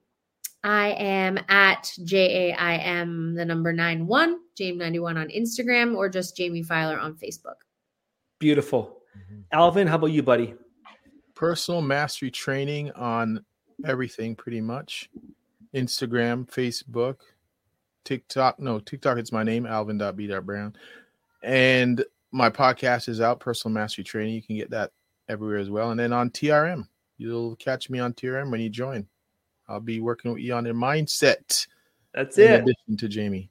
I 0.64 0.90
am 0.98 1.40
at 1.48 1.92
J 2.04 2.50
A 2.50 2.56
I 2.56 2.78
M 2.78 3.36
the 3.36 3.46
number 3.46 3.72
nine 3.72 4.08
one, 4.08 4.40
Jaime 4.60 4.78
ninety 4.78 5.00
one 5.00 5.18
on 5.18 5.28
Instagram, 5.30 5.96
or 5.96 6.10
just 6.10 6.38
Jaime 6.38 6.64
Filer 6.64 7.00
on 7.00 7.14
Facebook. 7.16 7.65
Beautiful. 8.46 9.02
Mm-hmm. 9.18 9.40
Alvin, 9.54 9.88
how 9.88 9.96
about 9.96 10.12
you, 10.12 10.22
buddy? 10.22 10.54
Personal 11.34 11.82
mastery 11.82 12.30
training 12.30 12.92
on 12.92 13.44
everything 13.84 14.36
pretty 14.36 14.62
much. 14.62 15.10
Instagram, 15.74 16.48
Facebook, 16.48 17.16
TikTok. 18.04 18.60
No, 18.60 18.78
TikTok 18.78 19.18
it's 19.18 19.32
my 19.32 19.42
name, 19.42 19.66
Alvin.b.brown. 19.66 20.76
And 21.42 22.06
my 22.32 22.52
podcast 22.52 23.10
is 23.10 23.20
out, 23.20 23.40
Personal 23.40 23.74
Mastery 23.74 24.04
Training. 24.04 24.36
You 24.36 24.44
can 24.44 24.58
get 24.58 24.70
that 24.70 24.92
everywhere 25.28 25.58
as 25.58 25.72
well. 25.72 25.90
And 25.90 26.00
then 26.00 26.14
on 26.14 26.30
TRM. 26.30 26.88
You'll 27.18 27.56
catch 27.56 27.90
me 27.90 27.98
on 27.98 28.14
TRM 28.14 28.52
when 28.52 28.62
you 28.62 28.70
join. 28.70 29.08
I'll 29.68 29.80
be 29.80 30.02
working 30.02 30.34
with 30.34 30.44
you 30.44 30.54
on 30.54 30.66
your 30.66 30.76
mindset. 30.76 31.66
That's 32.14 32.38
in 32.38 32.52
it. 32.52 32.62
addition 32.62 32.98
to 32.98 33.10
Jaime. 33.12 33.50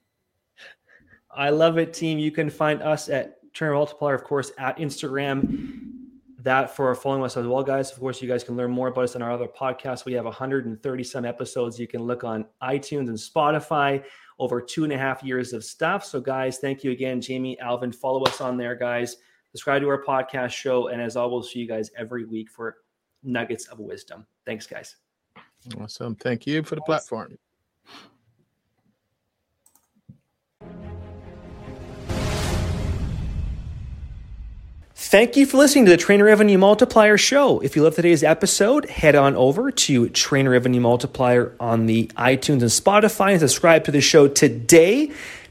I 1.32 1.50
love 1.50 1.78
it, 1.78 1.92
team. 1.92 2.20
You 2.20 2.30
can 2.30 2.48
find 2.48 2.80
us 2.80 3.08
at 3.08 3.40
Trainer 3.54 3.74
Multiplier, 3.74 4.14
of 4.14 4.24
course, 4.24 4.52
at 4.58 4.78
Instagram. 4.78 5.90
That 6.40 6.76
for 6.76 6.94
following 6.94 7.24
us 7.24 7.38
as 7.38 7.46
well, 7.46 7.62
guys. 7.62 7.90
Of 7.90 7.98
course, 8.00 8.20
you 8.20 8.28
guys 8.28 8.44
can 8.44 8.54
learn 8.54 8.70
more 8.70 8.88
about 8.88 9.04
us 9.04 9.16
on 9.16 9.22
our 9.22 9.32
other 9.32 9.48
podcasts. 9.48 10.04
We 10.04 10.12
have 10.12 10.26
130 10.26 11.04
some 11.04 11.24
episodes. 11.24 11.80
You 11.80 11.86
can 11.86 12.02
look 12.02 12.22
on 12.22 12.44
iTunes 12.62 13.08
and 13.08 13.16
Spotify. 13.16 14.04
Over 14.38 14.60
two 14.60 14.82
and 14.82 14.92
a 14.92 14.98
half 14.98 15.22
years 15.22 15.52
of 15.52 15.64
stuff. 15.64 16.04
So, 16.04 16.20
guys, 16.20 16.58
thank 16.58 16.82
you 16.82 16.90
again, 16.90 17.22
Jaime, 17.24 17.58
Alvin. 17.60 17.92
Follow 17.92 18.24
us 18.24 18.40
on 18.40 18.56
there, 18.56 18.74
guys. 18.74 19.16
Subscribe 19.52 19.80
to 19.82 19.88
our 19.88 20.02
podcast 20.02 20.50
show, 20.50 20.88
and 20.88 21.00
as 21.00 21.16
always, 21.16 21.50
see 21.50 21.60
you 21.60 21.68
guys 21.68 21.88
every 21.96 22.24
week 22.24 22.50
for 22.50 22.78
nuggets 23.22 23.68
of 23.68 23.78
wisdom. 23.78 24.26
Thanks, 24.44 24.66
guys. 24.66 24.96
Awesome. 25.80 26.16
Thank 26.16 26.46
you 26.48 26.64
for 26.64 26.74
the 26.74 26.82
platform. 26.82 27.38
Thank 34.96 35.36
you 35.36 35.44
for 35.44 35.56
listening 35.56 35.86
to 35.86 35.90
the 35.90 35.96
Trainer 35.96 36.24
Revenue 36.24 36.56
Multiplier 36.56 37.18
Show. 37.18 37.58
If 37.58 37.74
you 37.74 37.82
love 37.82 37.96
today's 37.96 38.22
episode, 38.22 38.88
head 38.88 39.16
on 39.16 39.34
over 39.34 39.72
to 39.72 40.08
Trainer 40.10 40.50
Revenue 40.50 40.80
Multiplier 40.80 41.52
on 41.58 41.86
the 41.86 42.06
iTunes 42.16 42.60
and 42.60 42.70
Spotify 42.70 43.32
and 43.32 43.40
subscribe 43.40 43.82
to 43.84 43.90
the 43.90 44.00
show 44.00 44.28
today. 44.28 45.10